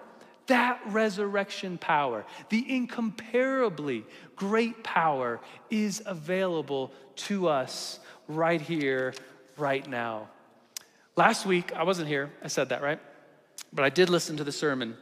that 0.47 0.81
resurrection 0.87 1.79
power, 1.79 2.25
the 2.49 2.65
incomparably 2.69 4.05
great 4.37 4.83
power 4.83 5.41
is 5.71 6.03
available 6.05 6.93
to 7.17 7.49
us 7.49 8.01
right 8.29 8.61
here, 8.61 9.15
right 9.59 9.87
now. 9.89 10.29
Last 11.17 11.47
week, 11.47 11.73
I 11.75 11.83
wasn't 11.83 12.09
here, 12.09 12.31
I 12.43 12.49
said 12.49 12.69
that, 12.69 12.83
right? 12.83 13.01
But 13.73 13.85
I 13.85 13.91
did 13.91 14.09
listen 14.09 14.37
to 14.37 14.45
the 14.45 14.53
sermon 14.53 14.97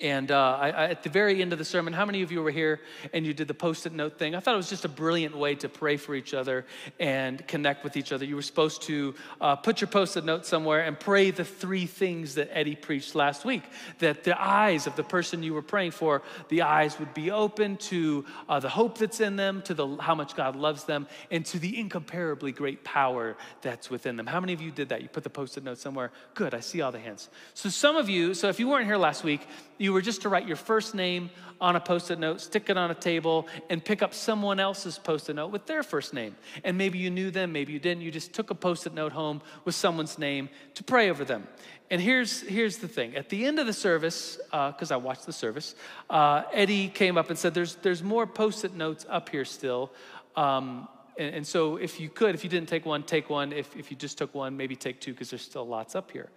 and 0.00 0.30
uh, 0.30 0.58
I, 0.60 0.70
I, 0.70 0.84
at 0.88 1.02
the 1.02 1.10
very 1.10 1.42
end 1.42 1.52
of 1.52 1.58
the 1.58 1.64
sermon, 1.64 1.92
how 1.92 2.04
many 2.04 2.22
of 2.22 2.32
you 2.32 2.42
were 2.42 2.50
here 2.50 2.80
and 3.12 3.26
you 3.26 3.34
did 3.34 3.48
the 3.48 3.54
post 3.54 3.86
it 3.86 3.92
note 3.92 4.18
thing? 4.18 4.34
I 4.34 4.40
thought 4.40 4.54
it 4.54 4.58
was 4.58 4.68
just 4.68 4.84
a 4.84 4.88
brilliant 4.88 5.36
way 5.36 5.54
to 5.56 5.68
pray 5.68 5.96
for 5.96 6.14
each 6.14 6.34
other 6.34 6.66
and 6.98 7.46
connect 7.46 7.84
with 7.84 7.96
each 7.96 8.12
other. 8.12 8.24
You 8.24 8.36
were 8.36 8.42
supposed 8.42 8.82
to 8.82 9.14
uh, 9.40 9.56
put 9.56 9.80
your 9.80 9.88
post 9.88 10.16
it 10.16 10.24
note 10.24 10.46
somewhere 10.46 10.80
and 10.80 10.98
pray 10.98 11.30
the 11.30 11.44
three 11.44 11.86
things 11.86 12.36
that 12.36 12.56
Eddie 12.56 12.76
preached 12.76 13.14
last 13.14 13.44
week 13.44 13.62
that 13.98 14.24
the 14.24 14.40
eyes 14.40 14.86
of 14.86 14.96
the 14.96 15.04
person 15.04 15.42
you 15.42 15.54
were 15.54 15.62
praying 15.62 15.92
for, 15.92 16.22
the 16.48 16.62
eyes 16.62 16.98
would 16.98 17.14
be 17.14 17.30
open 17.30 17.76
to 17.76 18.24
uh, 18.48 18.60
the 18.60 18.68
hope 18.68 18.98
that's 18.98 19.20
in 19.20 19.36
them, 19.36 19.62
to 19.62 19.74
the, 19.74 19.96
how 19.96 20.14
much 20.14 20.34
God 20.34 20.56
loves 20.56 20.84
them, 20.84 21.06
and 21.30 21.44
to 21.46 21.58
the 21.58 21.78
incomparably 21.78 22.52
great 22.52 22.84
power 22.84 23.36
that's 23.60 23.90
within 23.90 24.16
them. 24.16 24.26
How 24.26 24.40
many 24.40 24.52
of 24.52 24.60
you 24.60 24.70
did 24.70 24.90
that? 24.90 25.02
You 25.02 25.08
put 25.08 25.24
the 25.24 25.30
post 25.30 25.56
it 25.56 25.64
note 25.64 25.78
somewhere? 25.78 26.10
Good, 26.34 26.54
I 26.54 26.60
see 26.60 26.80
all 26.80 26.92
the 26.92 26.98
hands. 26.98 27.28
So, 27.54 27.68
some 27.68 27.96
of 27.96 28.08
you, 28.08 28.34
so 28.34 28.48
if 28.48 28.58
you 28.58 28.68
weren't 28.68 28.86
here 28.86 28.96
last 28.96 29.24
week, 29.24 29.46
you 29.82 29.92
were 29.92 30.00
just 30.00 30.22
to 30.22 30.28
write 30.28 30.46
your 30.46 30.56
first 30.56 30.94
name 30.94 31.30
on 31.60 31.76
a 31.76 31.80
post 31.80 32.10
it 32.10 32.18
note, 32.18 32.40
stick 32.40 32.70
it 32.70 32.76
on 32.76 32.90
a 32.90 32.94
table, 32.94 33.46
and 33.68 33.84
pick 33.84 34.02
up 34.02 34.14
someone 34.14 34.60
else's 34.60 34.98
post 34.98 35.28
it 35.28 35.34
note 35.34 35.52
with 35.52 35.66
their 35.66 35.82
first 35.82 36.14
name. 36.14 36.36
And 36.64 36.78
maybe 36.78 36.98
you 36.98 37.10
knew 37.10 37.30
them, 37.30 37.52
maybe 37.52 37.72
you 37.72 37.78
didn't. 37.78 38.02
You 38.02 38.10
just 38.10 38.32
took 38.32 38.50
a 38.50 38.54
post 38.54 38.86
it 38.86 38.94
note 38.94 39.12
home 39.12 39.42
with 39.64 39.74
someone's 39.74 40.18
name 40.18 40.48
to 40.74 40.84
pray 40.84 41.10
over 41.10 41.24
them. 41.24 41.46
And 41.90 42.00
here's, 42.00 42.40
here's 42.42 42.78
the 42.78 42.88
thing 42.88 43.16
at 43.16 43.28
the 43.28 43.44
end 43.44 43.58
of 43.58 43.66
the 43.66 43.72
service, 43.72 44.38
because 44.50 44.90
uh, 44.90 44.94
I 44.94 44.96
watched 44.98 45.26
the 45.26 45.32
service, 45.32 45.74
uh, 46.10 46.42
Eddie 46.52 46.88
came 46.88 47.18
up 47.18 47.28
and 47.28 47.38
said, 47.38 47.52
There's, 47.52 47.74
there's 47.76 48.02
more 48.02 48.26
post 48.26 48.64
it 48.64 48.74
notes 48.74 49.04
up 49.08 49.28
here 49.28 49.44
still. 49.44 49.92
Um, 50.36 50.88
and, 51.18 51.34
and, 51.34 51.46
so 51.46 51.76
if 51.76 52.00
you 52.00 52.08
could, 52.08 52.34
if 52.34 52.42
you 52.42 52.48
didn't 52.48 52.70
take 52.70 52.86
one, 52.86 53.02
take 53.02 53.28
one. 53.28 53.52
If, 53.52 53.76
if 53.76 53.90
you 53.90 53.96
just 53.96 54.16
took 54.16 54.34
one, 54.34 54.56
maybe 54.56 54.74
take 54.74 55.00
two, 55.00 55.12
because 55.12 55.28
there's 55.28 55.42
still 55.42 55.66
lots 55.66 55.94
up 55.94 56.10
here. 56.10 56.30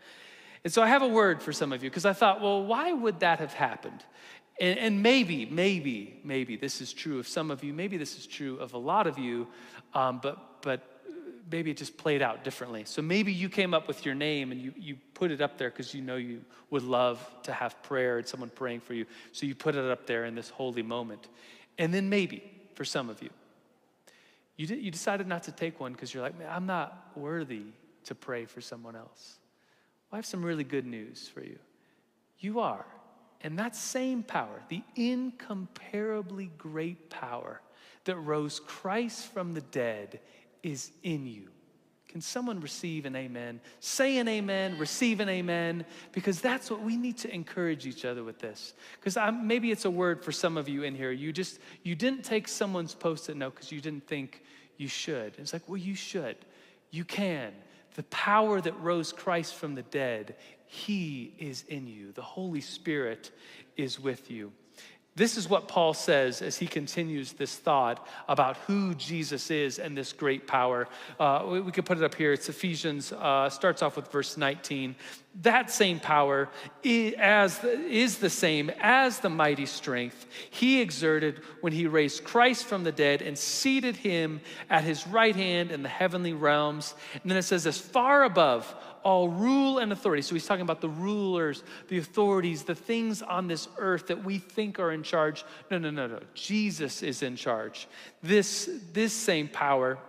And 0.66 0.74
so 0.74 0.82
I 0.82 0.88
have 0.88 1.04
a 1.04 1.08
word 1.08 1.44
for 1.44 1.54
some 1.54 1.72
of 1.72 1.84
you 1.84 1.92
because 1.92 2.08
I 2.08 2.14
thought, 2.14 2.42
well, 2.42 2.66
why 2.66 2.92
would 2.92 3.20
that 3.20 3.38
have 3.38 3.54
happened? 3.54 4.04
And, 4.60 4.80
and, 4.80 5.04
maybe, 5.04 5.46
maybe, 5.46 6.20
maybe 6.24 6.56
this 6.56 6.82
is 6.82 6.92
true 6.92 7.20
of 7.20 7.28
some 7.28 7.52
of 7.52 7.64
you. 7.64 7.72
Maybe 7.72 7.98
this 7.98 8.18
is 8.18 8.26
true 8.26 8.58
of 8.58 8.74
a 8.74 8.78
lot 8.80 9.06
of 9.06 9.20
you, 9.20 9.48
um, 9.94 10.20
but, 10.24 10.64
but 10.64 10.82
maybe 11.52 11.70
it 11.70 11.78
just 11.78 11.98
played 11.98 12.24
out 12.24 12.44
differently. 12.44 12.84
So 12.86 13.04
maybe 13.04 13.32
you 13.32 13.48
came 13.48 13.76
up 13.76 13.88
with 13.88 14.06
your 14.06 14.16
name 14.16 14.52
and 14.52 14.60
you, 14.60 14.74
you 14.76 14.98
put 15.14 15.30
it 15.30 15.40
up 15.40 15.60
there 15.60 15.70
because 15.70 15.94
you 15.94 16.02
know 16.02 16.16
you 16.16 16.42
would 16.72 16.84
love 16.84 17.20
to 17.44 17.54
have 17.54 17.84
prayer 17.84 18.18
and 18.18 18.28
someone 18.28 18.50
praying 18.50 18.80
for 18.80 18.96
you. 18.96 19.06
So 19.34 19.46
you 19.46 19.54
put 19.54 19.76
it 19.76 19.86
up 19.86 20.08
there 20.08 20.26
in 20.26 20.34
this 20.34 20.50
holy 20.50 20.82
moment. 20.82 21.28
And 21.78 21.94
then 21.94 22.10
maybe 22.10 22.44
for 22.74 22.86
some 22.86 23.12
of 23.12 23.22
you, 23.22 23.30
you, 24.58 24.66
you 24.76 24.90
decided 24.90 25.28
not 25.28 25.44
to 25.44 25.52
take 25.52 25.80
one 25.80 25.92
because 25.92 26.12
you're 26.12 26.24
like, 26.24 26.40
man, 26.40 26.48
I'm 26.50 26.66
not 26.66 27.12
worthy 27.16 27.66
to 28.06 28.16
pray 28.16 28.46
for 28.46 28.62
someone 28.62 28.96
else. 28.96 29.38
I 30.12 30.18
have 30.18 30.26
some 30.26 30.44
really 30.44 30.64
good 30.64 30.86
news 30.86 31.28
for 31.28 31.42
you. 31.42 31.60
You 32.40 32.60
are. 32.60 32.86
And 33.42 33.60
that 33.60 33.76
same 33.76 34.24
power, 34.24 34.64
the 34.70 34.82
incomparably 34.96 36.52
great 36.58 37.10
power 37.10 37.62
that 38.06 38.16
rose 38.16 38.60
Christ 38.60 39.32
from 39.34 39.54
the 39.54 39.62
dead, 39.62 40.20
is 40.64 40.92
in 41.04 41.26
you. 41.26 41.50
Can 42.08 42.22
someone 42.22 42.62
receive 42.62 43.06
an 43.06 43.16
amen? 43.16 43.60
Say 43.82 44.20
an 44.20 44.30
amen, 44.30 44.78
receive 44.78 45.20
an 45.20 45.28
amen, 45.28 45.86
because 46.14 46.40
that's 46.40 46.72
what 46.72 46.82
we 46.82 46.96
need 46.96 47.18
to 47.18 47.34
encourage 47.34 47.86
each 47.86 48.06
other 48.06 48.24
with 48.24 48.40
this. 48.40 48.74
Because 49.00 49.18
maybe 49.44 49.70
it's 49.70 49.84
a 49.84 49.92
word 49.92 50.24
for 50.24 50.32
some 50.32 50.56
of 50.56 50.70
you 50.70 50.84
in 50.84 50.96
here. 50.96 51.12
You 51.12 51.34
just, 51.34 51.60
you 51.84 51.94
didn't 51.94 52.24
take 52.24 52.48
someone's 52.48 52.96
post 52.96 53.30
it 53.30 53.36
note 53.36 53.56
because 53.56 53.70
you 53.70 53.82
didn't 53.82 54.08
think 54.08 54.44
you 54.78 54.88
should. 54.88 55.36
It's 55.38 55.52
like, 55.52 55.68
well, 55.68 55.78
you 55.78 55.94
should. 55.94 56.38
You 56.90 57.04
can. 57.04 57.52
The 57.96 58.04
power 58.04 58.60
that 58.62 58.80
rose 58.82 59.12
Christ 59.12 59.56
from 59.56 59.76
the 59.76 59.84
dead, 59.84 60.36
He 60.66 61.34
is 61.40 61.64
in 61.68 61.88
you. 61.88 62.12
The 62.12 62.22
Holy 62.22 62.62
Spirit 62.62 63.32
is 63.78 64.00
with 64.00 64.30
you. 64.30 64.52
This 65.18 65.38
is 65.38 65.48
what 65.48 65.70
Paul 65.70 65.94
says 65.94 66.42
as 66.42 66.58
he 66.58 66.68
continues 66.68 67.32
this 67.32 67.56
thought 67.56 68.06
about 68.28 68.58
who 68.68 68.94
Jesus 68.96 69.50
is 69.50 69.80
and 69.80 69.98
this 69.98 70.12
great 70.12 70.46
power. 70.46 70.90
Uh, 71.18 71.46
we, 71.48 71.62
we 71.62 71.72
could 71.72 71.86
put 71.86 71.98
it 71.98 72.04
up 72.04 72.16
here. 72.16 72.34
It's 72.34 72.50
Ephesians, 72.50 73.14
uh, 73.14 73.50
starts 73.50 73.82
off 73.82 73.96
with 73.96 74.12
verse 74.12 74.36
19. 74.36 74.94
That 75.42 75.72
same 75.72 76.02
power 76.02 76.50
is, 76.84 77.64
is 77.64 78.18
the 78.18 78.30
same 78.30 78.70
as 78.82 79.20
the 79.20 79.30
mighty 79.30 79.66
strength 79.66 80.26
he 80.50 80.82
exerted 80.82 81.40
when 81.62 81.72
he 81.72 81.88
raised 81.88 82.26
Christ 82.26 82.66
from 82.66 82.84
the 82.84 82.92
dead 82.92 83.22
and 83.22 83.38
seated 83.38 83.96
him 83.96 84.42
at 84.70 84.84
his 84.84 85.08
right 85.08 85.36
hand 85.36 85.72
in 85.72 85.82
the 85.82 85.90
heavenly 85.90 86.34
realms. 86.34 86.94
And 87.22 87.32
then 87.32 87.38
it 87.38 87.44
says, 87.44 87.66
as 87.66 87.78
far 87.78 88.26
above 88.26 88.74
all 89.06 89.30
rule 89.30 89.78
and 89.78 89.94
authority. 89.94 90.24
So 90.24 90.34
he's 90.34 90.48
talking 90.48 90.64
about 90.64 90.82
the 90.82 90.90
rulers, 90.90 91.64
the 91.90 92.00
authorities, 92.00 92.64
the 92.64 92.74
things 92.74 93.22
on 93.22 93.48
this 93.48 93.70
earth 93.78 94.08
that 94.08 94.26
we 94.26 94.40
think 94.40 94.80
are 94.80 94.92
in 94.92 95.04
charge. 95.04 95.46
No, 95.70 95.78
no, 95.78 95.92
no, 95.92 96.08
no. 96.08 96.20
Jesus 96.34 97.04
is 97.04 97.22
in 97.22 97.36
charge. 97.36 97.88
This, 98.24 98.68
this 98.94 99.14
same 99.14 99.48
power, 99.48 100.00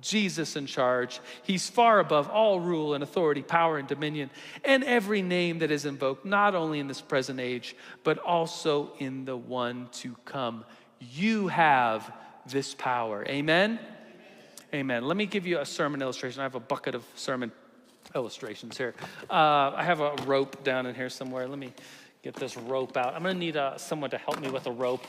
Jesus 0.00 0.54
in 0.54 0.66
charge. 0.66 1.20
He's 1.42 1.68
far 1.68 1.98
above 1.98 2.28
all 2.28 2.60
rule 2.60 2.94
and 2.94 3.02
authority, 3.02 3.42
power 3.42 3.76
and 3.76 3.88
dominion, 3.88 4.30
and 4.64 4.84
every 4.84 5.20
name 5.20 5.58
that 5.58 5.72
is 5.72 5.84
invoked, 5.84 6.24
not 6.24 6.54
only 6.54 6.78
in 6.78 6.86
this 6.86 7.00
present 7.00 7.40
age, 7.40 7.74
but 8.04 8.18
also 8.18 8.92
in 9.00 9.24
the 9.24 9.36
one 9.36 9.88
to 9.94 10.14
come. 10.24 10.64
You 11.00 11.48
have 11.48 12.12
this 12.46 12.72
power. 12.72 13.26
Amen? 13.26 13.80
Amen. 14.72 15.04
Let 15.04 15.16
me 15.16 15.26
give 15.26 15.44
you 15.44 15.58
a 15.58 15.66
sermon 15.66 16.00
illustration. 16.02 16.40
I 16.40 16.44
have 16.44 16.54
a 16.54 16.60
bucket 16.60 16.94
of 16.94 17.04
sermon 17.16 17.50
illustrations 18.14 18.78
here. 18.78 18.94
Uh, 19.28 19.72
I 19.74 19.82
have 19.82 20.00
a 20.00 20.14
rope 20.26 20.62
down 20.64 20.86
in 20.86 20.94
here 20.94 21.10
somewhere. 21.10 21.48
Let 21.48 21.58
me 21.58 21.72
get 22.22 22.34
this 22.34 22.56
rope 22.56 22.96
out. 22.96 23.14
I'm 23.14 23.22
going 23.22 23.34
to 23.34 23.38
need 23.38 23.56
uh, 23.56 23.76
someone 23.76 24.10
to 24.10 24.18
help 24.18 24.40
me 24.40 24.50
with 24.50 24.66
a 24.66 24.72
rope. 24.72 25.04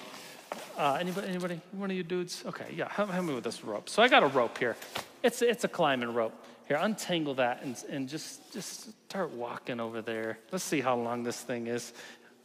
Uh, 0.77 0.97
anybody, 0.99 1.27
anybody, 1.27 1.61
one 1.71 1.89
of 1.89 1.97
you 1.97 2.03
dudes? 2.03 2.43
Okay, 2.45 2.73
yeah, 2.75 2.89
help, 2.89 3.09
help, 3.09 3.25
me 3.25 3.33
with 3.33 3.43
this 3.43 3.63
rope. 3.63 3.89
So 3.89 4.01
I 4.01 4.07
got 4.07 4.23
a 4.23 4.27
rope 4.27 4.57
here. 4.57 4.75
It's, 5.23 5.41
it's 5.41 5.63
a 5.63 5.67
climbing 5.67 6.13
rope. 6.13 6.33
Here, 6.67 6.77
untangle 6.81 7.35
that 7.35 7.63
and, 7.63 7.81
and 7.89 8.09
just, 8.09 8.51
just 8.51 8.89
start 9.07 9.31
walking 9.31 9.79
over 9.79 10.01
there. 10.01 10.39
Let's 10.51 10.63
see 10.63 10.81
how 10.81 10.95
long 10.95 11.23
this 11.23 11.39
thing 11.39 11.67
is. 11.67 11.93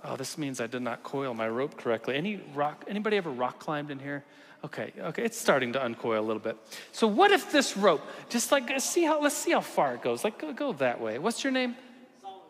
Oh, 0.05 0.17
this 0.17 0.39
means 0.39 0.61
I 0.61 0.67
did 0.67 0.83
not 0.83 1.03
coil 1.03 1.35
my 1.35 1.49
rope 1.49 1.77
correctly. 1.77 2.17
Any 2.17 2.41
rock, 2.55 2.85
anybody 2.89 3.17
ever 3.17 3.31
rock 3.31 3.59
climbed 3.59 3.91
in 3.91 3.99
here? 3.99 4.25
Okay, 4.63 4.93
okay, 4.99 5.25
it's 5.25 5.39
starting 5.39 5.73
to 5.73 5.83
uncoil 5.83 6.21
a 6.21 6.27
little 6.27 6.43
bit. 6.43 6.57
So 6.93 7.07
what 7.07 7.31
if 7.31 7.51
this 7.51 7.77
rope, 7.77 8.03
just 8.29 8.53
like 8.53 8.71
see 8.81 9.05
how 9.05 9.21
let's 9.21 9.35
see 9.37 9.53
how 9.53 9.63
far 9.63 9.95
it 9.95 10.03
goes. 10.03 10.23
Like 10.23 10.39
go, 10.39 10.53
go 10.53 10.73
that 10.75 11.01
way. 11.01 11.19
What's 11.19 11.43
your 11.43 11.53
name? 11.53 11.77
Solomon. 12.21 12.43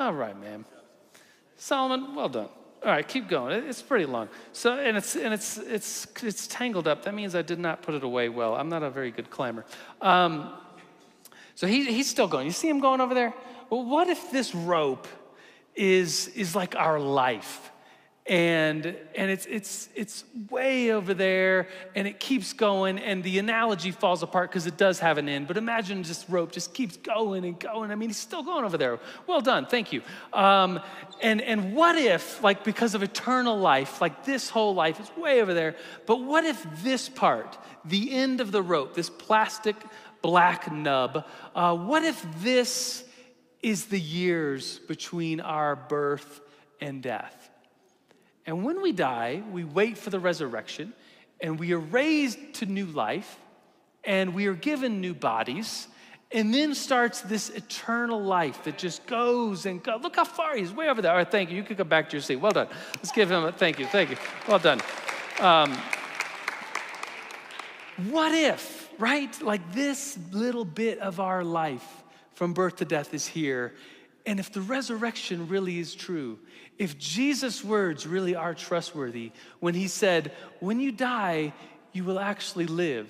All 0.00 0.14
right, 0.14 0.40
ma'am. 0.40 0.64
Solomon, 1.56 2.14
well 2.14 2.28
done. 2.30 2.48
All 2.84 2.92
right, 2.92 3.06
keep 3.06 3.28
going. 3.28 3.64
It's 3.68 3.82
pretty 3.82 4.06
long. 4.06 4.28
So 4.52 4.78
and 4.78 4.96
it's 4.96 5.16
and 5.16 5.34
it's 5.34 5.58
it's 5.58 6.06
it's 6.22 6.46
tangled 6.46 6.88
up. 6.88 7.02
That 7.04 7.14
means 7.14 7.34
I 7.34 7.42
did 7.42 7.58
not 7.58 7.82
put 7.82 7.94
it 7.94 8.04
away 8.04 8.28
well. 8.28 8.54
I'm 8.54 8.68
not 8.68 8.82
a 8.82 8.90
very 8.90 9.10
good 9.10 9.28
climber. 9.28 9.66
Um, 10.00 10.52
so 11.54 11.66
he, 11.66 11.92
he's 11.92 12.08
still 12.08 12.28
going. 12.28 12.46
You 12.46 12.52
see 12.52 12.68
him 12.68 12.78
going 12.78 13.00
over 13.00 13.14
there? 13.14 13.34
Well, 13.68 13.84
what 13.84 14.08
if 14.08 14.30
this 14.30 14.54
rope 14.54 15.08
is 15.74 16.28
is 16.28 16.54
like 16.54 16.76
our 16.76 17.00
life? 17.00 17.72
And 18.28 18.94
and 19.14 19.30
it's 19.30 19.46
it's 19.46 19.88
it's 19.94 20.24
way 20.50 20.92
over 20.92 21.14
there 21.14 21.68
and 21.94 22.06
it 22.06 22.20
keeps 22.20 22.52
going 22.52 22.98
and 22.98 23.24
the 23.24 23.38
analogy 23.38 23.90
falls 23.90 24.22
apart 24.22 24.50
because 24.50 24.66
it 24.66 24.76
does 24.76 24.98
have 24.98 25.16
an 25.16 25.28
end. 25.28 25.48
But 25.48 25.56
imagine 25.56 26.02
this 26.02 26.28
rope 26.28 26.52
just 26.52 26.74
keeps 26.74 26.96
going 26.98 27.44
and 27.44 27.58
going. 27.58 27.90
I 27.90 27.94
mean 27.94 28.10
he's 28.10 28.18
still 28.18 28.42
going 28.42 28.64
over 28.64 28.76
there. 28.76 28.98
Well 29.26 29.40
done. 29.40 29.66
Thank 29.66 29.92
you. 29.92 30.02
Um, 30.34 30.80
and 31.20 31.40
and 31.40 31.74
what 31.74 31.96
if 31.96 32.42
like 32.42 32.64
because 32.64 32.94
of 32.94 33.02
eternal 33.02 33.58
life 33.58 34.00
like 34.00 34.24
this 34.24 34.48
whole 34.48 34.74
life 34.74 35.00
is 35.00 35.10
way 35.16 35.42
over 35.42 35.54
there 35.54 35.74
but 36.06 36.22
what 36.22 36.44
if 36.44 36.64
this 36.82 37.08
part 37.08 37.58
the 37.84 38.12
end 38.12 38.40
of 38.40 38.52
the 38.52 38.62
rope 38.62 38.94
this 38.94 39.10
plastic 39.10 39.76
black 40.22 40.70
nub 40.70 41.24
uh, 41.54 41.76
what 41.76 42.04
if 42.04 42.24
this 42.42 43.04
is 43.62 43.86
the 43.86 44.00
years 44.00 44.78
between 44.80 45.40
our 45.40 45.74
birth 45.74 46.40
and 46.80 47.02
death 47.02 47.37
and 48.48 48.64
when 48.64 48.80
we 48.80 48.92
die, 48.92 49.42
we 49.52 49.62
wait 49.62 49.98
for 49.98 50.08
the 50.08 50.18
resurrection 50.18 50.94
and 51.38 51.60
we 51.60 51.74
are 51.74 51.78
raised 51.78 52.54
to 52.54 52.64
new 52.64 52.86
life 52.86 53.38
and 54.04 54.32
we 54.32 54.46
are 54.46 54.54
given 54.54 55.02
new 55.02 55.12
bodies. 55.12 55.86
And 56.32 56.54
then 56.54 56.74
starts 56.74 57.20
this 57.20 57.50
eternal 57.50 58.22
life 58.22 58.64
that 58.64 58.78
just 58.78 59.06
goes 59.06 59.66
and 59.66 59.82
goes. 59.82 60.02
Look 60.02 60.16
how 60.16 60.24
far 60.24 60.56
he's 60.56 60.72
way 60.72 60.88
over 60.88 61.02
there. 61.02 61.10
All 61.10 61.18
right, 61.18 61.30
thank 61.30 61.50
you. 61.50 61.56
You 61.56 61.62
can 61.62 61.76
go 61.76 61.84
back 61.84 62.08
to 62.08 62.16
your 62.16 62.22
seat. 62.22 62.36
Well 62.36 62.52
done. 62.52 62.68
Let's 62.96 63.12
give 63.12 63.30
him 63.30 63.44
a 63.44 63.52
thank 63.52 63.78
you. 63.78 63.84
Thank 63.84 64.08
you. 64.08 64.16
Well 64.48 64.58
done. 64.58 64.80
Um, 65.40 65.76
what 68.08 68.32
if, 68.32 68.88
right? 68.98 69.42
Like 69.42 69.74
this 69.74 70.18
little 70.32 70.64
bit 70.64 71.00
of 71.00 71.20
our 71.20 71.44
life 71.44 71.86
from 72.32 72.54
birth 72.54 72.76
to 72.76 72.86
death 72.86 73.12
is 73.12 73.26
here. 73.26 73.74
And 74.28 74.38
if 74.38 74.52
the 74.52 74.60
resurrection 74.60 75.48
really 75.48 75.78
is 75.78 75.94
true, 75.94 76.38
if 76.76 76.98
Jesus' 76.98 77.64
words 77.64 78.06
really 78.06 78.34
are 78.34 78.52
trustworthy, 78.52 79.32
when 79.58 79.72
he 79.72 79.88
said, 79.88 80.32
When 80.60 80.80
you 80.80 80.92
die, 80.92 81.54
you 81.94 82.04
will 82.04 82.20
actually 82.20 82.66
live. 82.66 83.08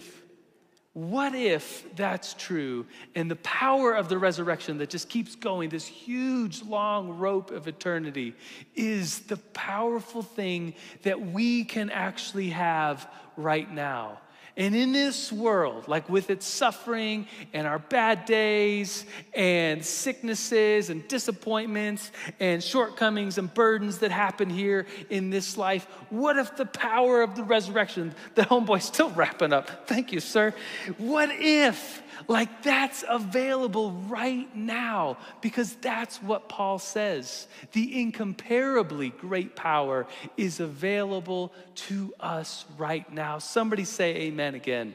What 0.93 1.35
if 1.35 1.85
that's 1.97 2.35
true 2.35 2.87
and 3.17 3.29
the 3.29 3.37
power 3.37 3.95
of 3.95 4.09
the 4.09 4.17
resurrection 4.17 4.79
that 4.79 4.91
just 4.91 5.09
keeps 5.09 5.35
going, 5.35 5.71
this 5.71 5.87
huge 5.87 6.63
long 6.63 7.19
rope 7.19 7.51
of 7.51 7.67
eternity, 7.67 8.37
is 8.77 9.19
the 9.21 9.39
powerful 9.39 10.23
thing 10.23 10.75
that 11.03 11.21
we 11.21 11.65
can 11.65 11.91
actually 11.91 12.51
have 12.51 13.11
right 13.37 13.69
now? 13.69 14.21
And 14.59 14.75
in 14.75 14.91
this 14.93 15.33
world, 15.33 15.87
like 15.87 16.09
with 16.09 16.31
its 16.31 16.45
suffering 16.45 17.29
and 17.53 17.65
our 17.65 17.79
bad 17.79 18.25
days 18.25 19.07
and 19.33 19.85
sicknesses 19.87 20.91
and 20.91 21.07
disappointments 21.07 22.11
and 22.41 22.63
shortcomings 22.63 23.39
and 23.39 23.55
burdens 23.55 23.99
that 23.99 24.11
happen 24.11 24.51
here 24.51 24.87
in 25.11 25.31
this 25.31 25.57
life, 25.57 25.87
what 26.11 26.37
if 26.37 26.57
the 26.57 26.67
power 26.67 27.23
of 27.23 27.37
the 27.37 27.45
resurrection, 27.45 28.13
the 28.35 28.43
homeboy's 28.43 28.85
still 28.85 29.11
wrapping 29.11 29.53
up? 29.53 29.87
Thank 29.87 30.13
you, 30.13 30.19
sir. 30.19 30.53
What 30.97 31.31
if? 31.31 32.03
Like 32.27 32.65
that's 32.65 33.05
available 33.09 33.93
right 33.93 34.55
now 34.57 35.19
because 35.41 35.75
that's 35.75 36.21
what 36.21 36.49
Paul 36.49 36.81
says. 36.81 37.47
The 37.73 38.01
incomparably 38.01 39.11
great 39.11 39.55
power 39.55 40.07
is 40.37 40.59
available 40.59 41.53
to 41.75 42.13
us 42.19 42.65
right 42.77 43.11
now. 43.13 43.39
Somebody 43.39 43.85
say 43.85 44.17
amen 44.17 44.48
again. 44.55 44.95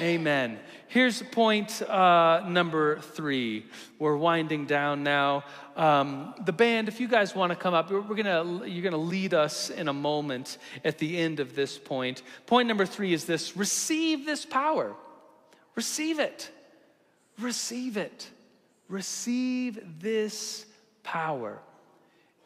Amen. 0.00 0.52
amen. 0.52 0.58
Here's 0.88 1.20
point 1.20 1.82
uh, 1.82 2.44
number 2.48 3.00
three. 3.00 3.66
We're 3.98 4.16
winding 4.16 4.66
down 4.66 5.02
now. 5.02 5.44
Um, 5.76 6.34
the 6.44 6.52
band, 6.52 6.88
if 6.88 7.00
you 7.00 7.08
guys 7.08 7.34
want 7.34 7.50
to 7.50 7.56
come 7.56 7.74
up, 7.74 7.90
we're 7.90 8.00
gonna, 8.00 8.66
you're 8.66 8.82
going 8.82 8.92
to 8.92 8.96
lead 8.96 9.34
us 9.34 9.68
in 9.68 9.88
a 9.88 9.92
moment 9.92 10.58
at 10.84 10.98
the 10.98 11.18
end 11.18 11.40
of 11.40 11.54
this 11.54 11.76
point. 11.76 12.22
Point 12.46 12.68
number 12.68 12.86
three 12.86 13.12
is 13.12 13.24
this 13.24 13.56
receive 13.56 14.24
this 14.24 14.46
power. 14.46 14.94
Receive 15.74 16.18
it. 16.18 16.50
Receive 17.38 17.96
it. 17.96 18.30
Receive 18.88 20.00
this 20.00 20.64
power. 21.02 21.60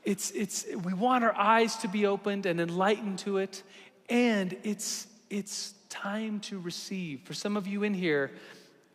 It's, 0.02 0.30
it's, 0.30 0.66
we 0.82 0.94
want 0.94 1.24
our 1.24 1.34
eyes 1.36 1.76
to 1.76 1.88
be 1.88 2.06
opened 2.06 2.46
and 2.46 2.60
enlightened 2.60 3.18
to 3.20 3.38
it, 3.38 3.62
and 4.08 4.56
it's, 4.64 5.06
it's 5.28 5.74
time 5.90 6.40
to 6.40 6.58
receive. 6.58 7.20
For 7.22 7.34
some 7.34 7.56
of 7.56 7.66
you 7.66 7.82
in 7.82 7.92
here, 7.92 8.30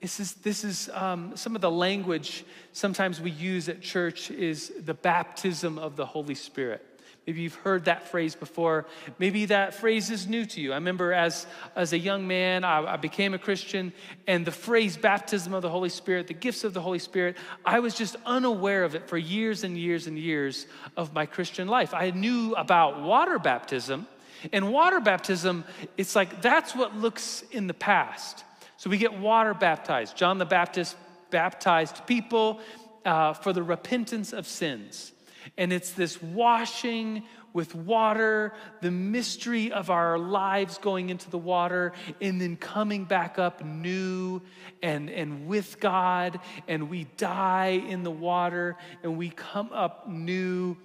this 0.01 0.19
is, 0.19 0.33
this 0.35 0.63
is 0.63 0.89
um, 0.93 1.35
some 1.35 1.55
of 1.55 1.61
the 1.61 1.71
language 1.71 2.45
sometimes 2.73 3.21
we 3.21 3.31
use 3.31 3.69
at 3.69 3.81
church 3.81 4.31
is 4.31 4.73
the 4.83 4.93
baptism 4.93 5.77
of 5.77 5.95
the 5.95 6.05
Holy 6.05 6.35
Spirit. 6.35 6.83
Maybe 7.25 7.41
you've 7.41 7.55
heard 7.55 7.85
that 7.85 8.07
phrase 8.07 8.35
before. 8.35 8.85
Maybe 9.17 9.45
that 9.45 9.73
phrase 9.73 10.11
is 10.11 10.27
new 10.27 10.45
to 10.45 10.61
you. 10.61 10.73
I 10.73 10.75
remember 10.75 11.11
as, 11.11 11.47
as 11.75 11.91
a 11.91 11.97
young 11.97 12.27
man, 12.27 12.63
I, 12.63 12.93
I, 12.93 12.97
became 12.97 13.33
a 13.33 13.39
Christian, 13.39 13.93
and 14.27 14.45
the 14.45 14.51
phrase 14.51 14.95
baptism 14.95 15.51
of 15.53 15.63
the 15.63 15.69
Holy 15.69 15.89
Spirit, 15.89 16.27
the 16.27 16.35
gifts 16.35 16.63
of 16.63 16.75
the 16.75 16.81
Holy 16.81 16.99
Spirit, 16.99 17.35
I 17.65 17.79
was 17.79 17.95
just 17.95 18.15
unaware 18.27 18.83
of 18.83 18.93
it 18.93 19.09
for 19.09 19.17
years 19.17 19.63
and 19.63 19.75
years 19.75 20.05
and 20.05 20.19
years 20.19 20.67
of 20.95 21.13
my 21.13 21.25
Christian 21.25 21.67
life. 21.67 21.95
I 21.95 22.11
knew 22.11 22.53
about 22.53 23.01
water 23.01 23.39
baptism, 23.39 24.07
and 24.51 24.71
water 24.71 24.99
baptism, 24.99 25.63
it's 25.97 26.15
like 26.15 26.41
that's 26.41 26.75
what 26.75 26.95
looks 26.95 27.43
in 27.51 27.67
the 27.67 27.73
past. 27.73 28.43
So 28.77 28.89
we 28.89 28.97
get 28.97 29.17
water 29.17 29.53
baptized. 29.53 30.15
John 30.17 30.37
the 30.37 30.45
Baptist 30.45 30.95
baptized 31.29 32.05
people 32.05 32.59
uh, 33.05 33.33
for 33.33 33.53
the 33.53 33.63
repentance 33.63 34.33
of 34.33 34.47
sins. 34.47 35.11
And 35.57 35.71
it's 35.71 35.91
this 35.91 36.21
washing 36.21 37.23
with 37.55 37.73
water, 37.73 38.53
the 38.81 38.91
mystery 38.91 39.71
of 39.71 39.89
our 39.89 40.19
lives 40.19 40.77
going 40.77 41.09
into 41.09 41.29
the 41.29 41.37
water, 41.37 41.93
and 42.19 42.41
then 42.41 42.57
coming 42.57 43.05
back 43.05 43.39
up 43.39 43.63
new 43.63 44.41
and, 44.83 45.09
and 45.09 45.47
with 45.47 45.79
God, 45.79 46.41
and 46.67 46.89
we 46.89 47.05
die 47.15 47.81
in 47.87 48.03
the 48.03 48.11
water, 48.11 48.75
and 49.03 49.17
we 49.17 49.29
come 49.29 49.69
up 49.71 50.09
new. 50.09 50.75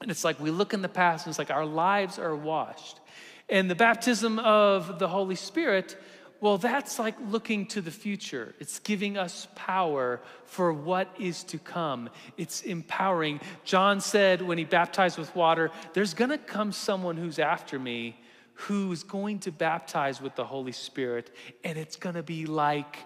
And 0.00 0.10
it's 0.10 0.24
like 0.24 0.38
we 0.40 0.50
look 0.50 0.74
in 0.74 0.82
the 0.82 0.88
past, 0.88 1.26
and 1.26 1.32
it's 1.32 1.38
like 1.38 1.50
our 1.50 1.66
lives 1.66 2.18
are 2.18 2.36
washed. 2.36 3.00
And 3.48 3.70
the 3.70 3.74
baptism 3.74 4.38
of 4.38 4.98
the 4.98 5.08
Holy 5.08 5.36
Spirit 5.36 5.96
well, 6.38 6.58
that's 6.58 6.98
like 6.98 7.14
looking 7.30 7.66
to 7.68 7.80
the 7.80 7.90
future. 7.90 8.54
It's 8.60 8.78
giving 8.78 9.16
us 9.16 9.48
power 9.54 10.20
for 10.44 10.70
what 10.70 11.08
is 11.18 11.42
to 11.44 11.58
come. 11.58 12.10
It's 12.36 12.60
empowering. 12.60 13.40
John 13.64 14.02
said 14.02 14.42
when 14.42 14.58
he 14.58 14.64
baptized 14.64 15.16
with 15.16 15.34
water, 15.34 15.70
there's 15.94 16.12
going 16.12 16.30
to 16.30 16.38
come 16.38 16.72
someone 16.72 17.16
who's 17.16 17.38
after 17.38 17.78
me 17.78 18.20
who's 18.56 19.02
going 19.02 19.38
to 19.38 19.52
baptize 19.52 20.20
with 20.20 20.34
the 20.34 20.44
Holy 20.44 20.72
Spirit, 20.72 21.30
and 21.62 21.78
it's 21.78 21.96
going 21.96 22.14
to 22.14 22.22
be 22.22 22.46
like 22.46 22.96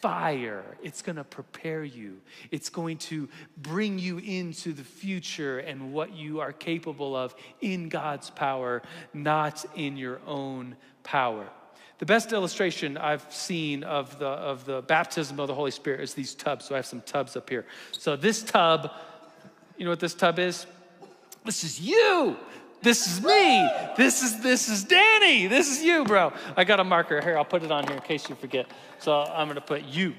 fire. 0.00 0.64
It's 0.82 1.02
going 1.02 1.16
to 1.16 1.24
prepare 1.24 1.84
you. 1.84 2.20
It's 2.50 2.68
going 2.68 2.98
to 2.98 3.28
bring 3.56 3.98
you 3.98 4.18
into 4.18 4.72
the 4.72 4.84
future 4.84 5.58
and 5.58 5.92
what 5.92 6.14
you 6.14 6.40
are 6.40 6.52
capable 6.52 7.16
of 7.16 7.34
in 7.60 7.88
God's 7.88 8.30
power, 8.30 8.82
not 9.12 9.64
in 9.74 9.96
your 9.96 10.20
own 10.26 10.76
power. 11.02 11.46
The 11.98 12.06
best 12.06 12.32
illustration 12.32 12.96
I've 12.96 13.26
seen 13.32 13.82
of 13.82 14.18
the, 14.20 14.26
of 14.26 14.64
the 14.64 14.82
baptism 14.82 15.40
of 15.40 15.48
the 15.48 15.54
Holy 15.54 15.72
Spirit 15.72 16.00
is 16.00 16.14
these 16.14 16.32
tubs. 16.34 16.66
So 16.66 16.74
I 16.74 16.78
have 16.78 16.86
some 16.86 17.00
tubs 17.00 17.36
up 17.36 17.50
here. 17.50 17.66
So 17.90 18.14
this 18.14 18.42
tub, 18.42 18.92
you 19.76 19.84
know 19.84 19.90
what 19.90 20.00
this 20.00 20.14
tub 20.14 20.38
is? 20.38 20.66
This 21.44 21.64
is 21.64 21.80
you. 21.80 22.36
This 22.80 23.06
is 23.06 23.22
me. 23.22 23.68
This 23.96 24.22
is 24.22 24.40
this 24.40 24.68
is 24.68 24.84
Danny. 24.84 25.46
This 25.46 25.68
is 25.70 25.82
you, 25.82 26.04
bro. 26.04 26.32
I 26.56 26.64
got 26.64 26.78
a 26.78 26.84
marker 26.84 27.20
here. 27.20 27.36
I'll 27.36 27.44
put 27.44 27.62
it 27.62 27.72
on 27.72 27.86
here 27.86 27.96
in 27.96 28.02
case 28.02 28.28
you 28.28 28.34
forget. 28.36 28.66
So 28.98 29.12
I'm 29.12 29.48
gonna 29.48 29.60
put 29.60 29.84
you. 29.84 30.14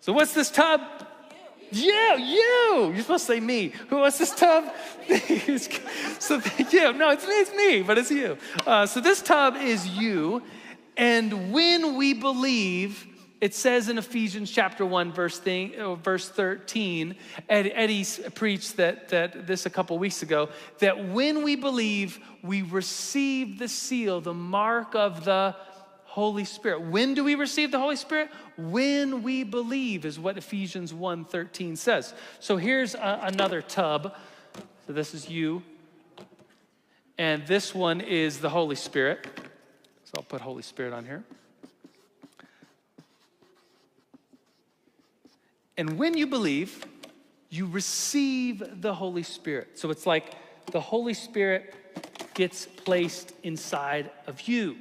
So 0.00 0.12
what's 0.12 0.32
this 0.32 0.50
tub? 0.50 0.80
Yeah, 1.70 2.16
you. 2.16 2.92
You're 2.94 3.02
supposed 3.02 3.26
to 3.26 3.32
say 3.34 3.40
me. 3.40 3.72
Who 3.88 3.96
wants 3.96 4.18
this 4.18 4.34
tub? 4.34 4.72
so 6.18 6.40
you. 6.70 6.92
No, 6.94 7.10
it's, 7.10 7.26
it's 7.28 7.54
me, 7.54 7.82
but 7.82 7.98
it's 7.98 8.10
you. 8.10 8.38
Uh, 8.66 8.86
so 8.86 9.00
this 9.00 9.20
tub 9.20 9.56
is 9.56 9.86
you. 9.86 10.42
And 10.96 11.52
when 11.52 11.96
we 11.96 12.14
believe, 12.14 13.06
it 13.40 13.54
says 13.54 13.88
in 13.88 13.98
Ephesians 13.98 14.50
chapter 14.50 14.84
1, 14.84 15.12
verse, 15.12 15.38
thing, 15.38 15.78
uh, 15.78 15.94
verse 15.94 16.28
13, 16.28 17.14
Ed, 17.48 17.70
Eddie 17.72 18.04
preached 18.34 18.76
that, 18.78 19.08
that 19.10 19.46
this 19.46 19.64
a 19.64 19.70
couple 19.70 19.96
weeks 19.98 20.22
ago, 20.22 20.48
that 20.80 21.08
when 21.08 21.44
we 21.44 21.54
believe, 21.54 22.18
we 22.42 22.62
receive 22.62 23.58
the 23.58 23.68
seal, 23.68 24.20
the 24.20 24.34
mark 24.34 24.96
of 24.96 25.24
the 25.24 25.54
Holy 26.04 26.44
Spirit. 26.44 26.80
When 26.82 27.14
do 27.14 27.22
we 27.22 27.36
receive 27.36 27.70
the 27.70 27.78
Holy 27.78 27.94
Spirit? 27.94 28.30
When 28.56 29.22
we 29.22 29.44
believe 29.44 30.04
is 30.04 30.18
what 30.18 30.36
Ephesians 30.36 30.92
1:13 30.92 31.76
says. 31.76 32.12
So 32.40 32.56
here's 32.56 32.96
a, 32.96 33.20
another 33.22 33.62
tub. 33.62 34.16
So 34.86 34.92
this 34.92 35.14
is 35.14 35.28
you. 35.28 35.62
And 37.18 37.46
this 37.46 37.72
one 37.72 38.00
is 38.00 38.38
the 38.38 38.48
Holy 38.48 38.74
Spirit. 38.74 39.28
So 40.04 40.12
I'll 40.16 40.24
put 40.24 40.40
Holy 40.40 40.62
Spirit 40.62 40.92
on 40.92 41.04
here. 41.04 41.22
And 45.78 45.96
when 45.96 46.18
you 46.18 46.26
believe, 46.26 46.84
you 47.48 47.66
receive 47.66 48.82
the 48.82 48.92
Holy 48.92 49.22
Spirit. 49.22 49.78
So 49.78 49.90
it's 49.90 50.04
like 50.04 50.34
the 50.72 50.80
Holy 50.80 51.14
Spirit 51.14 51.72
gets 52.34 52.66
placed 52.66 53.32
inside 53.44 54.10
of 54.26 54.42
you. 54.42 54.76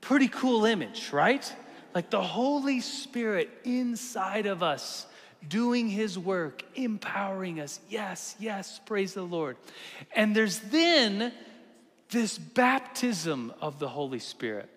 Pretty 0.00 0.28
cool 0.28 0.64
image, 0.64 1.12
right? 1.12 1.54
Like 1.94 2.10
the 2.10 2.22
Holy 2.22 2.80
Spirit 2.80 3.50
inside 3.64 4.46
of 4.46 4.62
us 4.62 5.06
doing 5.48 5.88
his 5.88 6.18
work, 6.18 6.64
empowering 6.74 7.60
us. 7.60 7.80
Yes, 7.88 8.34
yes, 8.38 8.80
praise 8.86 9.14
the 9.14 9.22
Lord. 9.22 9.56
And 10.16 10.34
there's 10.34 10.60
then 10.60 11.32
this 12.10 12.38
baptism 12.38 13.52
of 13.60 13.78
the 13.78 13.88
Holy 13.88 14.18
Spirit, 14.18 14.68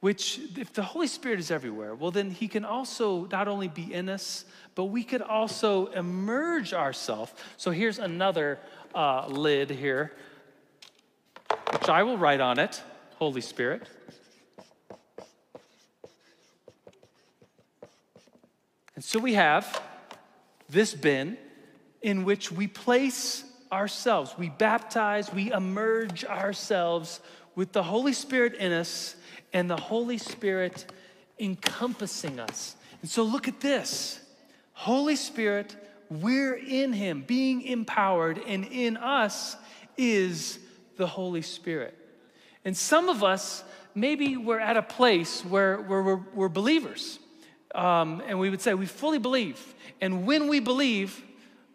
which, 0.00 0.40
if 0.56 0.72
the 0.72 0.82
Holy 0.82 1.06
Spirit 1.06 1.38
is 1.38 1.50
everywhere, 1.50 1.94
well, 1.94 2.10
then 2.10 2.30
he 2.30 2.48
can 2.48 2.64
also 2.64 3.26
not 3.26 3.48
only 3.48 3.68
be 3.68 3.92
in 3.92 4.08
us, 4.08 4.46
but 4.74 4.86
we 4.86 5.04
could 5.04 5.20
also 5.20 5.86
emerge 5.88 6.72
ourselves. 6.72 7.32
So 7.58 7.70
here's 7.70 7.98
another 7.98 8.58
uh, 8.94 9.26
lid 9.28 9.70
here, 9.70 10.12
which 11.72 11.88
I 11.88 12.02
will 12.02 12.16
write 12.16 12.40
on 12.40 12.58
it 12.58 12.82
Holy 13.16 13.42
Spirit. 13.42 13.82
And 18.94 19.04
so 19.04 19.18
we 19.18 19.34
have 19.34 19.82
this 20.68 20.94
bin 20.94 21.36
in 22.00 22.24
which 22.24 22.50
we 22.50 22.66
place 22.66 23.44
ourselves, 23.70 24.34
we 24.38 24.48
baptize, 24.48 25.32
we 25.32 25.52
emerge 25.52 26.24
ourselves 26.24 27.20
with 27.54 27.72
the 27.72 27.82
Holy 27.82 28.12
Spirit 28.12 28.54
in 28.54 28.72
us 28.72 29.16
and 29.52 29.70
the 29.70 29.76
Holy 29.76 30.18
Spirit 30.18 30.86
encompassing 31.38 32.38
us. 32.38 32.76
And 33.02 33.10
so 33.10 33.22
look 33.22 33.48
at 33.48 33.60
this 33.60 34.20
Holy 34.72 35.16
Spirit, 35.16 35.76
we're 36.10 36.54
in 36.54 36.92
Him, 36.92 37.22
being 37.22 37.62
empowered, 37.62 38.40
and 38.46 38.64
in 38.64 38.96
us 38.96 39.56
is 39.96 40.58
the 40.96 41.06
Holy 41.06 41.42
Spirit. 41.42 41.96
And 42.64 42.76
some 42.76 43.08
of 43.08 43.22
us, 43.22 43.64
maybe 43.94 44.36
we're 44.36 44.60
at 44.60 44.76
a 44.76 44.82
place 44.82 45.44
where, 45.44 45.78
where 45.78 46.02
we're, 46.02 46.20
we're 46.34 46.48
believers. 46.48 47.18
Um, 47.74 48.22
and 48.26 48.38
we 48.38 48.50
would 48.50 48.60
say 48.60 48.74
we 48.74 48.86
fully 48.86 49.18
believe. 49.18 49.74
And 50.00 50.26
when 50.26 50.48
we 50.48 50.60
believe, 50.60 51.22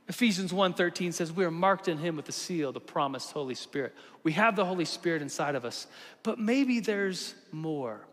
Ephesians 0.08 0.52
1:13 0.54 1.14
says 1.14 1.32
we 1.32 1.46
are 1.46 1.52
marked 1.52 1.88
in 1.88 1.98
him 1.98 2.16
with 2.16 2.26
the 2.26 2.32
seal, 2.32 2.72
the 2.72 2.80
promised 2.80 3.32
Holy 3.32 3.56
Spirit. 3.56 3.96
We 4.24 4.34
have 4.34 4.56
the 4.56 4.66
Holy 4.66 4.86
Spirit 4.86 5.22
inside 5.22 5.56
of 5.56 5.66
us, 5.66 5.88
but 6.22 6.38
maybe 6.38 6.80
there's 6.80 7.34
more. 7.52 8.06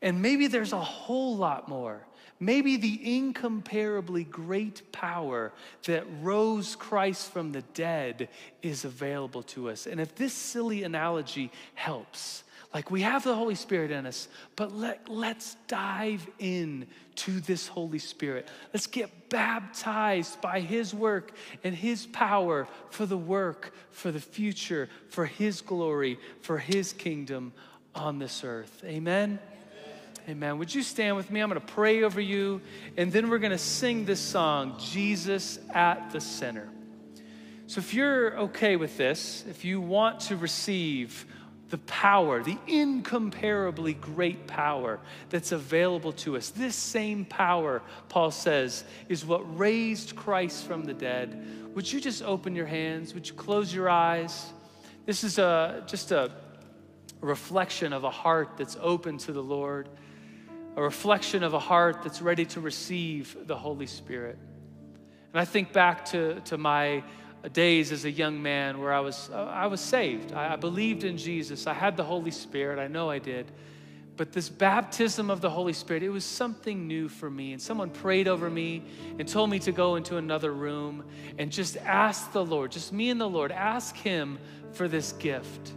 And 0.00 0.20
maybe 0.20 0.48
there's 0.48 0.72
a 0.72 0.80
whole 0.80 1.36
lot 1.36 1.68
more. 1.68 2.04
Maybe 2.40 2.76
the 2.76 3.16
incomparably 3.16 4.24
great 4.24 4.90
power 4.90 5.52
that 5.84 6.04
rose 6.20 6.74
Christ 6.74 7.30
from 7.30 7.52
the 7.52 7.62
dead 7.62 8.28
is 8.62 8.84
available 8.84 9.44
to 9.44 9.70
us. 9.70 9.86
And 9.86 10.00
if 10.00 10.16
this 10.16 10.34
silly 10.34 10.82
analogy 10.82 11.52
helps, 11.74 12.42
like 12.74 12.90
we 12.90 13.02
have 13.02 13.22
the 13.22 13.34
Holy 13.34 13.54
Spirit 13.54 13.90
in 13.90 14.06
us, 14.06 14.28
but 14.56 14.74
let, 14.74 15.08
let's 15.08 15.56
dive 15.68 16.26
in 16.38 16.86
to 17.16 17.40
this 17.40 17.66
Holy 17.66 17.98
Spirit. 17.98 18.48
Let's 18.72 18.86
get 18.86 19.28
baptized 19.28 20.40
by 20.40 20.60
His 20.60 20.94
work 20.94 21.32
and 21.62 21.74
His 21.74 22.06
power 22.06 22.66
for 22.90 23.04
the 23.04 23.18
work, 23.18 23.74
for 23.90 24.10
the 24.10 24.20
future, 24.20 24.88
for 25.08 25.26
His 25.26 25.60
glory, 25.60 26.18
for 26.40 26.56
His 26.58 26.94
kingdom 26.94 27.52
on 27.94 28.18
this 28.18 28.42
earth. 28.42 28.82
Amen. 28.84 29.38
Amen. 30.28 30.58
Would 30.58 30.74
you 30.74 30.82
stand 30.82 31.16
with 31.16 31.30
me? 31.30 31.40
I'm 31.40 31.48
going 31.48 31.60
to 31.60 31.66
pray 31.74 32.04
over 32.04 32.20
you, 32.20 32.60
and 32.96 33.12
then 33.12 33.28
we're 33.28 33.38
going 33.38 33.50
to 33.50 33.58
sing 33.58 34.04
this 34.04 34.20
song, 34.20 34.76
Jesus 34.78 35.58
at 35.74 36.10
the 36.12 36.20
Center. 36.20 36.68
So, 37.66 37.80
if 37.80 37.92
you're 37.92 38.38
okay 38.38 38.76
with 38.76 38.96
this, 38.96 39.44
if 39.48 39.64
you 39.64 39.80
want 39.80 40.20
to 40.20 40.36
receive 40.36 41.26
the 41.72 41.78
power, 41.78 42.42
the 42.42 42.58
incomparably 42.66 43.94
great 43.94 44.46
power 44.46 45.00
that's 45.30 45.52
available 45.52 46.12
to 46.12 46.36
us. 46.36 46.50
This 46.50 46.76
same 46.76 47.24
power, 47.24 47.80
Paul 48.10 48.30
says, 48.30 48.84
is 49.08 49.24
what 49.24 49.58
raised 49.58 50.14
Christ 50.14 50.66
from 50.66 50.84
the 50.84 50.92
dead. 50.92 51.72
Would 51.74 51.90
you 51.90 51.98
just 51.98 52.22
open 52.24 52.54
your 52.54 52.66
hands? 52.66 53.14
Would 53.14 53.26
you 53.26 53.32
close 53.32 53.72
your 53.72 53.88
eyes? 53.88 54.52
This 55.06 55.24
is 55.24 55.38
a, 55.38 55.82
just 55.86 56.12
a 56.12 56.30
reflection 57.22 57.94
of 57.94 58.04
a 58.04 58.10
heart 58.10 58.50
that's 58.58 58.76
open 58.78 59.16
to 59.16 59.32
the 59.32 59.42
Lord, 59.42 59.88
a 60.76 60.82
reflection 60.82 61.42
of 61.42 61.54
a 61.54 61.58
heart 61.58 62.02
that's 62.02 62.20
ready 62.20 62.44
to 62.44 62.60
receive 62.60 63.34
the 63.46 63.56
Holy 63.56 63.86
Spirit. 63.86 64.36
And 65.32 65.40
I 65.40 65.46
think 65.46 65.72
back 65.72 66.04
to, 66.10 66.38
to 66.40 66.58
my 66.58 67.02
days 67.48 67.90
as 67.90 68.04
a 68.04 68.10
young 68.10 68.40
man 68.42 68.80
where 68.80 68.92
I 68.92 69.00
was, 69.00 69.30
uh, 69.32 69.36
I 69.36 69.66
was 69.66 69.80
saved. 69.80 70.32
I, 70.32 70.52
I 70.52 70.56
believed 70.56 71.04
in 71.04 71.16
Jesus. 71.16 71.66
I 71.66 71.74
had 71.74 71.96
the 71.96 72.04
Holy 72.04 72.30
Spirit. 72.30 72.78
I 72.78 72.86
know 72.86 73.10
I 73.10 73.18
did. 73.18 73.50
But 74.16 74.32
this 74.32 74.48
baptism 74.48 75.30
of 75.30 75.40
the 75.40 75.50
Holy 75.50 75.72
Spirit, 75.72 76.02
it 76.02 76.10
was 76.10 76.24
something 76.24 76.86
new 76.86 77.08
for 77.08 77.30
me. 77.30 77.52
And 77.52 77.60
someone 77.60 77.90
prayed 77.90 78.28
over 78.28 78.48
me 78.48 78.84
and 79.18 79.26
told 79.26 79.50
me 79.50 79.58
to 79.60 79.72
go 79.72 79.96
into 79.96 80.18
another 80.18 80.52
room 80.52 81.04
and 81.38 81.50
just 81.50 81.76
ask 81.78 82.30
the 82.32 82.44
Lord, 82.44 82.72
just 82.72 82.92
me 82.92 83.10
and 83.10 83.20
the 83.20 83.28
Lord, 83.28 83.50
ask 83.50 83.96
Him 83.96 84.38
for 84.72 84.86
this 84.86 85.12
gift. 85.12 85.72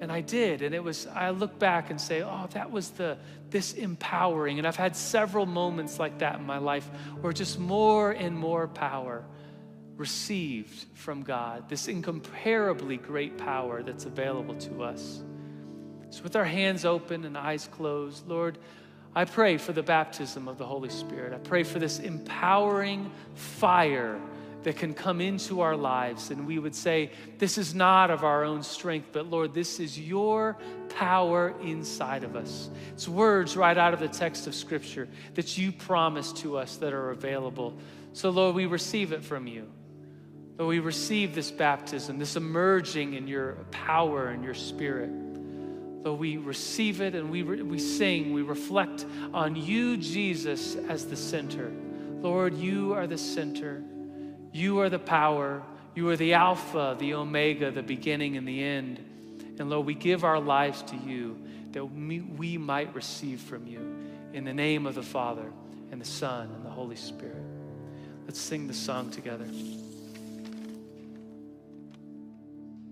And 0.00 0.10
I 0.10 0.22
did. 0.22 0.62
And 0.62 0.74
it 0.74 0.82
was, 0.82 1.06
I 1.08 1.30
look 1.30 1.58
back 1.58 1.90
and 1.90 2.00
say, 2.00 2.22
oh, 2.22 2.48
that 2.52 2.70
was 2.70 2.90
the, 2.90 3.18
this 3.50 3.74
empowering. 3.74 4.58
And 4.58 4.66
I've 4.66 4.76
had 4.76 4.96
several 4.96 5.44
moments 5.44 5.98
like 5.98 6.18
that 6.18 6.36
in 6.40 6.46
my 6.46 6.58
life 6.58 6.88
where 7.20 7.34
just 7.34 7.58
more 7.58 8.12
and 8.12 8.36
more 8.36 8.66
power 8.66 9.24
received 10.00 10.86
from 10.94 11.22
God, 11.22 11.68
this 11.68 11.86
incomparably 11.86 12.96
great 12.96 13.36
power 13.36 13.82
that's 13.82 14.06
available 14.06 14.54
to 14.54 14.82
us. 14.82 15.22
So, 16.08 16.22
with 16.22 16.36
our 16.36 16.44
hands 16.44 16.86
open 16.86 17.26
and 17.26 17.36
eyes 17.36 17.68
closed, 17.70 18.26
Lord, 18.26 18.56
I 19.14 19.26
pray 19.26 19.58
for 19.58 19.72
the 19.72 19.82
baptism 19.82 20.48
of 20.48 20.56
the 20.56 20.64
Holy 20.64 20.88
Spirit. 20.88 21.34
I 21.34 21.38
pray 21.38 21.64
for 21.64 21.78
this 21.78 21.98
empowering 21.98 23.12
fire 23.34 24.18
that 24.62 24.76
can 24.76 24.94
come 24.94 25.20
into 25.20 25.60
our 25.60 25.76
lives. 25.76 26.30
And 26.30 26.46
we 26.46 26.58
would 26.58 26.74
say, 26.74 27.10
This 27.36 27.58
is 27.58 27.74
not 27.74 28.10
of 28.10 28.24
our 28.24 28.42
own 28.42 28.62
strength, 28.62 29.08
but 29.12 29.26
Lord, 29.26 29.52
this 29.52 29.80
is 29.80 30.00
your 30.00 30.56
power 30.88 31.54
inside 31.62 32.24
of 32.24 32.36
us. 32.36 32.70
It's 32.94 33.06
words 33.06 33.54
right 33.54 33.76
out 33.76 33.92
of 33.92 34.00
the 34.00 34.08
text 34.08 34.46
of 34.46 34.54
Scripture 34.54 35.08
that 35.34 35.58
you 35.58 35.72
promise 35.72 36.32
to 36.34 36.56
us 36.56 36.78
that 36.78 36.94
are 36.94 37.10
available. 37.10 37.76
So, 38.14 38.30
Lord, 38.30 38.54
we 38.54 38.64
receive 38.64 39.12
it 39.12 39.22
from 39.22 39.46
you. 39.46 39.68
Lord, 40.60 40.68
we 40.68 40.78
receive 40.78 41.34
this 41.34 41.50
baptism, 41.50 42.18
this 42.18 42.36
emerging 42.36 43.14
in 43.14 43.26
your 43.26 43.52
power 43.70 44.26
and 44.26 44.44
your 44.44 44.52
spirit. 44.52 45.08
Lord, 45.08 46.20
we 46.20 46.36
receive 46.36 47.00
it 47.00 47.14
and 47.14 47.30
we, 47.30 47.40
re- 47.40 47.62
we 47.62 47.78
sing, 47.78 48.34
we 48.34 48.42
reflect 48.42 49.06
on 49.32 49.56
you, 49.56 49.96
Jesus, 49.96 50.76
as 50.76 51.06
the 51.06 51.16
center. 51.16 51.72
Lord, 52.20 52.52
you 52.52 52.92
are 52.92 53.06
the 53.06 53.16
center. 53.16 53.82
You 54.52 54.80
are 54.80 54.90
the 54.90 54.98
power. 54.98 55.62
You 55.94 56.10
are 56.10 56.16
the 56.16 56.34
Alpha, 56.34 56.94
the 56.98 57.14
Omega, 57.14 57.70
the 57.70 57.82
beginning 57.82 58.36
and 58.36 58.46
the 58.46 58.62
end. 58.62 58.98
And 59.58 59.70
Lord, 59.70 59.86
we 59.86 59.94
give 59.94 60.24
our 60.24 60.40
lives 60.40 60.82
to 60.82 60.96
you 60.96 61.42
that 61.72 61.86
we 61.86 62.58
might 62.58 62.94
receive 62.94 63.40
from 63.40 63.66
you. 63.66 63.80
In 64.34 64.44
the 64.44 64.52
name 64.52 64.84
of 64.84 64.94
the 64.94 65.02
Father, 65.02 65.50
and 65.90 65.98
the 65.98 66.04
Son, 66.04 66.50
and 66.54 66.66
the 66.66 66.70
Holy 66.70 66.96
Spirit. 66.96 67.42
Let's 68.26 68.38
sing 68.38 68.66
the 68.66 68.74
song 68.74 69.10
together. 69.10 69.46